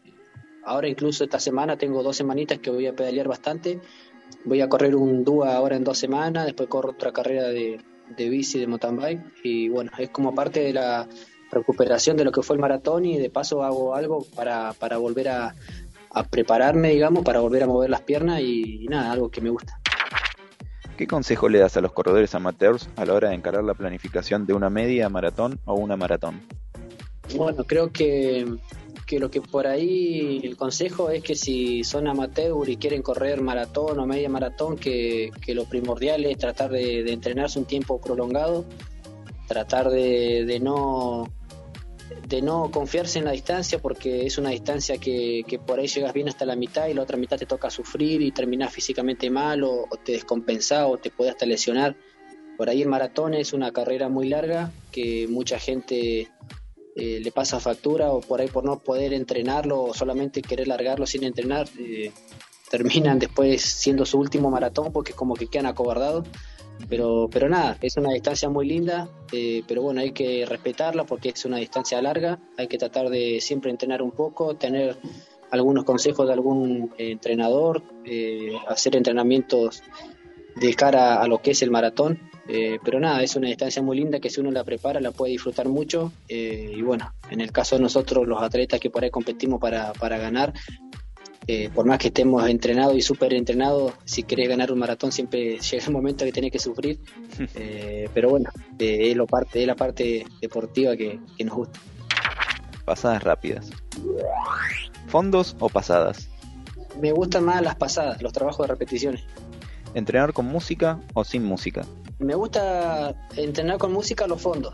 Ahora, 0.63 0.87
incluso 0.87 1.23
esta 1.23 1.39
semana, 1.39 1.77
tengo 1.77 2.03
dos 2.03 2.15
semanitas 2.15 2.59
que 2.59 2.69
voy 2.69 2.87
a 2.87 2.95
pedalear 2.95 3.27
bastante. 3.27 3.79
Voy 4.45 4.61
a 4.61 4.69
correr 4.69 4.95
un 4.95 5.23
DUA 5.23 5.55
ahora 5.55 5.75
en 5.75 5.83
dos 5.83 5.97
semanas, 5.97 6.45
después 6.45 6.69
corro 6.69 6.91
otra 6.91 7.11
carrera 7.11 7.47
de 7.47 7.79
de 8.15 8.29
bici, 8.29 8.59
de 8.59 8.67
mountain 8.67 8.97
bike. 8.97 9.21
Y 9.43 9.69
bueno, 9.69 9.91
es 9.97 10.09
como 10.09 10.35
parte 10.35 10.61
de 10.61 10.73
la 10.73 11.07
recuperación 11.51 12.17
de 12.17 12.23
lo 12.23 12.31
que 12.31 12.41
fue 12.41 12.55
el 12.55 12.61
maratón 12.61 13.05
y 13.05 13.17
de 13.17 13.29
paso 13.29 13.63
hago 13.63 13.95
algo 13.95 14.25
para, 14.35 14.73
para 14.73 14.97
volver 14.97 15.29
a, 15.29 15.55
prepararme, 16.24 16.89
digamos, 16.89 17.24
para 17.24 17.39
volver 17.39 17.63
a 17.63 17.67
mover 17.67 17.89
las 17.89 18.01
piernas 18.01 18.41
y, 18.41 18.86
nada, 18.89 19.12
algo 19.12 19.29
que 19.29 19.41
me 19.41 19.50
gusta. 19.50 19.79
¿Qué 20.98 21.07
consejo 21.07 21.50
le 21.50 21.60
das 21.60 21.75
a 21.75 21.81
los 21.81 21.91
corredores 21.91 22.34
amateurs 22.36 22.89
a 22.95 23.05
la 23.05 23.13
hora 23.13 23.29
de 23.29 23.36
encarar 23.36 23.63
la 23.63 23.74
planificación 23.74 24.45
de 24.45 24.53
una 24.53 24.69
media 24.69 25.10
maratón 25.10 25.60
o 25.65 25.75
una 25.75 25.98
maratón? 25.98 26.41
Bueno, 27.36 27.65
creo 27.65 27.91
que 27.91 28.45
que 29.05 29.19
lo 29.19 29.29
que 29.29 29.41
por 29.41 29.67
ahí 29.67 30.41
el 30.43 30.57
consejo 30.57 31.10
es 31.10 31.24
que 31.24 31.36
si 31.36 31.84
son 31.84 32.07
amateur 32.07 32.67
y 32.67 32.77
quieren 32.77 33.01
correr 33.01 33.41
maratón 33.41 34.00
o 34.00 34.05
media 34.05 34.29
maratón, 34.29 34.77
que, 34.77 35.31
lo 35.48 35.65
primordial 35.65 36.25
es 36.25 36.38
tratar 36.38 36.72
de, 36.72 37.01
entrenarse 37.12 37.60
un 37.60 37.65
tiempo 37.65 38.01
prolongado, 38.01 38.65
tratar 39.48 39.89
de, 39.89 40.60
no 40.62 41.27
de 42.27 42.41
no 42.41 42.71
confiarse 42.71 43.19
en 43.19 43.25
la 43.25 43.31
distancia 43.31 43.79
porque 43.79 44.25
es 44.25 44.38
una 44.38 44.50
distancia 44.50 44.97
que, 44.97 45.43
por 45.65 45.79
ahí 45.79 45.88
llegas 45.88 46.13
bien 46.13 46.27
hasta 46.27 46.45
la 46.45 46.55
mitad 46.55 46.88
y 46.88 46.93
la 46.93 47.03
otra 47.03 47.17
mitad 47.17 47.38
te 47.38 47.45
toca 47.45 47.69
sufrir 47.69 48.21
y 48.21 48.31
terminas 48.31 48.74
físicamente 48.74 49.29
mal 49.29 49.63
o, 49.63 49.88
te 50.03 50.13
descompensás 50.13 50.85
o 50.88 50.97
te 50.97 51.12
puede 51.12 51.31
hasta 51.31 51.45
lesionar. 51.45 51.95
Por 52.57 52.69
ahí 52.69 52.81
el 52.81 52.88
maratón 52.88 53.33
es 53.33 53.53
una 53.53 53.72
carrera 53.72 54.09
muy 54.09 54.29
larga 54.29 54.72
que 54.91 55.27
mucha 55.29 55.59
gente 55.59 56.29
eh, 56.96 57.20
le 57.22 57.31
pasa 57.31 57.59
factura 57.59 58.11
o 58.11 58.22
por 58.22 58.39
ahí 58.39 58.48
por 58.48 58.63
no 58.63 58.79
poder 58.79 59.13
entrenarlo 59.13 59.83
o 59.83 59.94
solamente 59.94 60.41
querer 60.41 60.68
largarlo 60.68 61.05
sin 61.05 61.25
entrenar, 61.25 61.68
eh, 61.77 62.11
terminan 62.72 63.20
después 63.20 63.61
siendo 63.61 64.05
su 64.05 64.18
último 64.18 64.50
maratón 64.50 64.94
porque 64.94 65.13
como 65.13 65.35
que 65.35 65.48
quedan 65.48 65.65
acobardados. 65.65 66.27
Pero, 66.89 67.29
pero 67.31 67.50
nada, 67.50 67.77
es 67.81 67.98
una 67.98 68.11
distancia 68.11 68.50
muy 68.50 68.67
linda, 68.67 69.09
eh, 69.31 69.63
pero 69.67 69.81
bueno, 69.81 70.01
hay 70.01 70.11
que 70.11 70.45
respetarla 70.45 71.05
porque 71.05 71.29
es 71.29 71.45
una 71.45 71.57
distancia 71.57 72.01
larga, 72.01 72.39
hay 72.57 72.67
que 72.67 72.77
tratar 72.77 73.09
de 73.09 73.39
siempre 73.41 73.71
entrenar 73.71 74.01
un 74.01 74.11
poco, 74.11 74.55
tener 74.55 74.95
algunos 75.51 75.83
consejos 75.83 76.27
de 76.27 76.33
algún 76.33 76.93
entrenador, 76.98 77.83
hacer 78.67 78.95
entrenamientos 78.95 79.83
de 80.55 80.74
cara 80.74 81.21
a 81.21 81.27
lo 81.27 81.41
que 81.41 81.51
es 81.51 81.61
el 81.61 81.71
maratón 81.71 82.19
eh, 82.48 82.77
pero 82.83 83.00
nada, 83.00 83.24
es 83.24 83.35
una 83.35 83.48
distancia 83.48 83.81
muy 83.81 83.98
linda 83.98 84.19
que 84.19 84.29
si 84.29 84.39
uno 84.39 84.51
la 84.51 84.63
prepara 84.63 85.00
la 85.00 85.11
puede 85.11 85.31
disfrutar 85.31 85.67
mucho. 85.67 86.11
Eh, 86.27 86.74
y 86.75 86.81
bueno, 86.81 87.13
en 87.29 87.41
el 87.41 87.51
caso 87.51 87.75
de 87.75 87.81
nosotros, 87.81 88.27
los 88.27 88.41
atletas 88.41 88.79
que 88.79 88.89
por 88.89 89.03
ahí 89.03 89.09
competimos 89.09 89.59
para, 89.59 89.93
para 89.93 90.17
ganar, 90.17 90.53
eh, 91.48 91.70
por 91.74 91.86
más 91.86 92.00
que 92.00 92.08
estemos 92.08 92.48
entrenados 92.48 92.96
y 92.96 93.01
súper 93.01 93.34
entrenados, 93.34 93.94
si 94.03 94.24
querés 94.24 94.50
ganar 94.50 94.72
un 94.72 94.79
maratón 94.79 95.12
siempre 95.12 95.60
llega 95.60 95.86
el 95.86 95.92
momento 95.92 96.25
que 96.25 96.31
tenés 96.31 96.51
que 96.51 96.60
sufrir. 96.60 97.00
pero 98.14 98.29
bueno, 98.29 98.50
es, 98.79 99.16
lo 99.16 99.27
parte, 99.27 99.62
es 99.62 99.68
la 99.68 99.75
parte 99.75 100.25
deportiva 100.42 100.96
que, 100.96 101.20
que 101.38 101.44
nos 101.44 101.55
gusta. 101.55 101.79
Pasadas 102.86 103.24
rápidas. 103.24 103.70
¿Fondos 105.08 105.55
o 105.60 105.70
pasadas? 105.70 106.29
Me 107.01 107.12
gustan 107.12 107.44
más 107.44 107.62
las 107.62 107.75
pasadas, 107.75 108.22
los 108.22 108.31
trabajos 108.31 108.68
de 108.68 108.74
repeticiones. 108.74 109.24
¿Entrenar 109.94 110.34
con 110.34 110.46
música 110.46 111.00
o 111.14 111.24
sin 111.24 111.44
música? 111.44 111.86
Me 112.20 112.36
gusta 112.36 113.16
entrenar 113.36 113.77
con 113.77 113.92
música 113.92 114.25
a 114.25 114.27
los 114.27 114.42
fondos. 114.42 114.74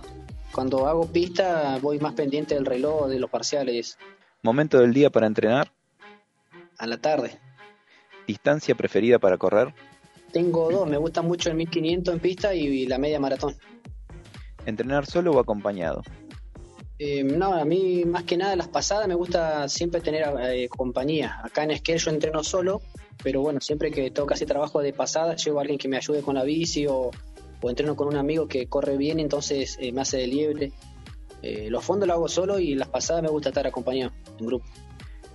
Cuando 0.51 0.87
hago 0.87 1.07
pista 1.07 1.77
voy 1.81 1.99
más 1.99 2.13
pendiente 2.13 2.55
del 2.55 2.65
reloj, 2.65 3.07
de 3.07 3.19
los 3.19 3.29
parciales. 3.29 3.97
¿Momento 4.43 4.79
del 4.79 4.93
día 4.93 5.09
para 5.09 5.27
entrenar? 5.27 5.71
A 6.81 6.87
la 6.87 6.97
tarde. 6.97 7.39
¿Distancia 8.27 8.75
preferida 8.75 9.19
para 9.19 9.37
correr? 9.37 9.73
Tengo 10.33 10.71
dos, 10.71 10.89
me 10.89 10.97
gusta 10.97 11.21
mucho 11.21 11.49
el 11.49 11.55
1500 11.55 12.13
en 12.13 12.19
pista 12.19 12.53
y 12.53 12.85
la 12.87 12.97
media 12.97 13.19
maratón. 13.19 13.55
¿Entrenar 14.65 15.05
solo 15.05 15.31
o 15.31 15.39
acompañado? 15.39 16.01
Eh, 16.99 17.23
no, 17.23 17.53
a 17.53 17.65
mí 17.65 18.03
más 18.05 18.23
que 18.23 18.37
nada 18.37 18.55
las 18.55 18.67
pasadas 18.67 19.07
me 19.07 19.15
gusta 19.15 19.69
siempre 19.69 20.01
tener 20.01 20.25
eh, 20.41 20.67
compañía. 20.69 21.39
Acá 21.43 21.63
en 21.63 21.71
Esquel 21.71 21.99
yo 21.99 22.11
entreno 22.11 22.43
solo 22.43 22.81
pero 23.23 23.41
bueno, 23.41 23.59
siempre 23.61 23.91
que 23.91 24.09
tengo 24.11 24.27
casi 24.27 24.45
trabajo 24.45 24.81
de 24.81 24.93
pasada, 24.93 25.35
llevo 25.35 25.59
a 25.59 25.61
alguien 25.61 25.77
que 25.77 25.87
me 25.87 25.97
ayude 25.97 26.21
con 26.21 26.35
la 26.35 26.43
bici 26.43 26.87
o, 26.87 27.11
entreno 27.63 27.95
con 27.95 28.07
un 28.07 28.15
amigo 28.15 28.47
que 28.47 28.67
corre 28.67 28.97
bien, 28.97 29.19
entonces 29.19 29.77
eh, 29.79 29.91
me 29.91 30.01
hace 30.01 30.17
de 30.17 30.27
liebre. 30.27 30.71
Eh, 31.43 31.69
los 31.69 31.83
fondos 31.83 32.07
lo 32.07 32.13
hago 32.13 32.27
solo 32.27 32.59
y 32.59 32.75
las 32.75 32.87
pasadas 32.87 33.23
me 33.23 33.29
gusta 33.29 33.49
estar 33.49 33.67
acompañado 33.67 34.11
en 34.39 34.45
grupo. 34.45 34.65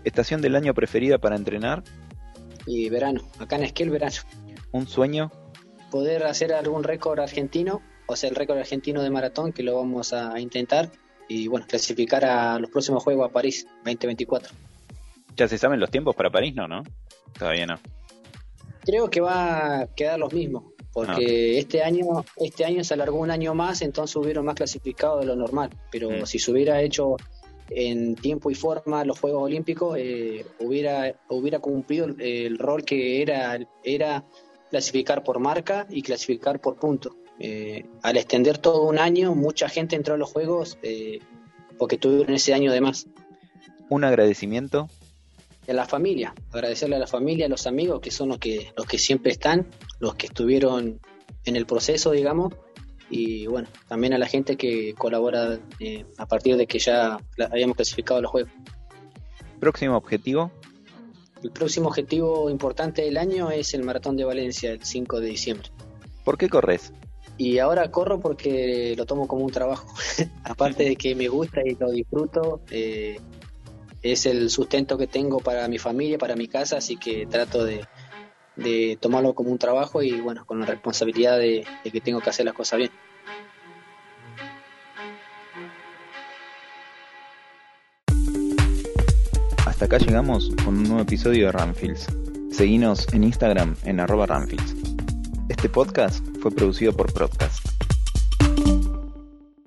¿Estación 0.06 0.40
del 0.40 0.54
año 0.54 0.72
preferida 0.72 1.18
para 1.18 1.34
entrenar? 1.34 1.82
Y 2.64 2.88
verano, 2.90 3.22
acá 3.40 3.56
en 3.56 3.64
Esquel 3.64 3.90
verano. 3.90 4.14
¿Un 4.70 4.86
sueño? 4.86 5.32
Poder 5.90 6.22
hacer 6.26 6.52
algún 6.52 6.84
récord 6.84 7.18
argentino, 7.18 7.82
o 8.06 8.14
sea, 8.14 8.30
el 8.30 8.36
récord 8.36 8.56
argentino 8.56 9.02
de 9.02 9.10
maratón, 9.10 9.52
que 9.52 9.64
lo 9.64 9.74
vamos 9.74 10.12
a 10.12 10.38
intentar, 10.38 10.92
y 11.28 11.48
bueno, 11.48 11.66
clasificar 11.68 12.24
a 12.24 12.56
los 12.60 12.70
próximos 12.70 13.02
Juegos 13.02 13.28
a 13.28 13.32
París 13.32 13.66
2024. 13.84 14.54
¿Ya 15.36 15.48
se 15.48 15.58
saben 15.58 15.80
los 15.80 15.90
tiempos 15.90 16.14
para 16.14 16.30
París? 16.30 16.54
No, 16.54 16.68
¿no? 16.68 16.84
Todavía 17.36 17.66
no. 17.66 17.80
Creo 18.84 19.10
que 19.10 19.20
va 19.20 19.80
a 19.80 19.86
quedar 19.88 20.20
los 20.20 20.32
mismos, 20.32 20.72
porque 20.92 21.56
ah, 21.56 21.58
este 21.58 21.82
año 21.82 22.24
este 22.36 22.64
año 22.64 22.84
se 22.84 22.94
alargó 22.94 23.18
un 23.18 23.32
año 23.32 23.56
más, 23.56 23.82
entonces 23.82 24.14
hubieron 24.14 24.44
más 24.44 24.54
clasificados 24.54 25.18
de 25.18 25.26
lo 25.26 25.34
normal. 25.34 25.70
Pero 25.90 26.10
mm. 26.10 26.26
si 26.26 26.38
se 26.38 26.52
hubiera 26.52 26.80
hecho 26.80 27.16
en 27.70 28.14
tiempo 28.16 28.50
y 28.50 28.54
forma 28.54 29.04
los 29.04 29.18
Juegos 29.18 29.42
Olímpicos, 29.42 29.96
eh, 29.98 30.44
hubiera 30.60 31.14
hubiera 31.28 31.58
cumplido 31.58 32.06
el, 32.18 32.58
rol 32.58 32.84
que 32.84 33.22
era 33.22 33.58
era 33.82 34.24
clasificar 34.70 35.24
por 35.24 35.38
marca 35.38 35.86
y 35.90 36.02
clasificar 36.02 36.60
por 36.60 36.76
punto. 36.76 37.16
Eh, 37.38 37.84
al 38.02 38.16
extender 38.16 38.58
todo 38.58 38.84
un 38.84 38.98
año, 38.98 39.34
mucha 39.34 39.68
gente 39.68 39.96
entró 39.96 40.14
a 40.14 40.18
los 40.18 40.30
Juegos 40.30 40.78
eh, 40.82 41.18
porque 41.78 41.98
tuvieron 41.98 42.34
ese 42.34 42.54
año 42.54 42.72
de 42.72 42.80
más. 42.80 43.06
Un 43.88 44.04
agradecimiento 44.04 44.88
a 45.68 45.72
la 45.72 45.84
familia, 45.84 46.34
agradecerle 46.52 46.96
a 46.96 47.00
la 47.00 47.06
familia, 47.06 47.46
a 47.46 47.48
los 47.48 47.66
amigos 47.66 48.00
que 48.00 48.10
son 48.10 48.28
los 48.28 48.38
que, 48.38 48.72
los 48.76 48.86
que 48.86 48.98
siempre 48.98 49.32
están, 49.32 49.66
los 49.98 50.14
que 50.14 50.26
estuvieron 50.26 51.00
en 51.44 51.56
el 51.56 51.66
proceso, 51.66 52.12
digamos, 52.12 52.54
y 53.08 53.46
bueno, 53.46 53.68
también 53.88 54.12
a 54.14 54.18
la 54.18 54.26
gente 54.26 54.56
que 54.56 54.94
colabora 54.94 55.58
eh, 55.78 56.04
a 56.18 56.26
partir 56.26 56.56
de 56.56 56.66
que 56.66 56.78
ya 56.78 57.18
habíamos 57.50 57.76
clasificado 57.76 58.20
los 58.20 58.30
juegos. 58.30 58.52
¿Próximo 59.60 59.96
objetivo? 59.96 60.50
El 61.42 61.50
próximo 61.50 61.88
objetivo 61.88 62.50
importante 62.50 63.02
del 63.02 63.16
año 63.16 63.50
es 63.50 63.74
el 63.74 63.84
Maratón 63.84 64.16
de 64.16 64.24
Valencia, 64.24 64.72
el 64.72 64.82
5 64.82 65.20
de 65.20 65.28
diciembre. 65.28 65.70
¿Por 66.24 66.38
qué 66.38 66.48
corres? 66.48 66.92
Y 67.38 67.58
ahora 67.58 67.90
corro 67.90 68.20
porque 68.20 68.94
lo 68.96 69.04
tomo 69.06 69.28
como 69.28 69.44
un 69.44 69.52
trabajo. 69.52 69.86
Aparte 70.44 70.84
de 70.84 70.96
que 70.96 71.14
me 71.14 71.28
gusta 71.28 71.60
y 71.64 71.74
lo 71.74 71.90
disfruto, 71.90 72.62
eh, 72.70 73.20
es 74.02 74.26
el 74.26 74.50
sustento 74.50 74.96
que 74.96 75.06
tengo 75.06 75.38
para 75.38 75.68
mi 75.68 75.78
familia, 75.78 76.18
para 76.18 76.36
mi 76.36 76.48
casa, 76.48 76.78
así 76.78 76.96
que 76.96 77.26
trato 77.26 77.64
de, 77.64 77.84
de 78.56 78.98
tomarlo 79.00 79.34
como 79.34 79.50
un 79.50 79.58
trabajo 79.58 80.02
y 80.02 80.20
bueno, 80.20 80.44
con 80.46 80.60
la 80.60 80.66
responsabilidad 80.66 81.38
de, 81.38 81.64
que 81.84 82.00
tengo 82.00 82.20
que 82.20 82.30
hacer 82.30 82.44
las 82.44 82.54
cosas 82.54 82.78
bien. 82.78 82.90
Hasta 89.66 89.84
acá 89.84 89.98
llegamos 89.98 90.50
con 90.64 90.78
un 90.78 90.82
nuevo 90.84 91.02
episodio 91.02 91.46
de 91.46 91.52
Ramfields. 91.52 92.06
Seguinos 92.50 93.06
en 93.12 93.24
Instagram 93.24 93.76
en 93.84 94.00
arroba 94.00 94.26
Ramfields. 94.26 94.74
Este 95.48 95.68
podcast 95.68 96.24
fue 96.40 96.50
producido 96.50 96.92
por 96.92 97.12
Podcast. 97.12 97.75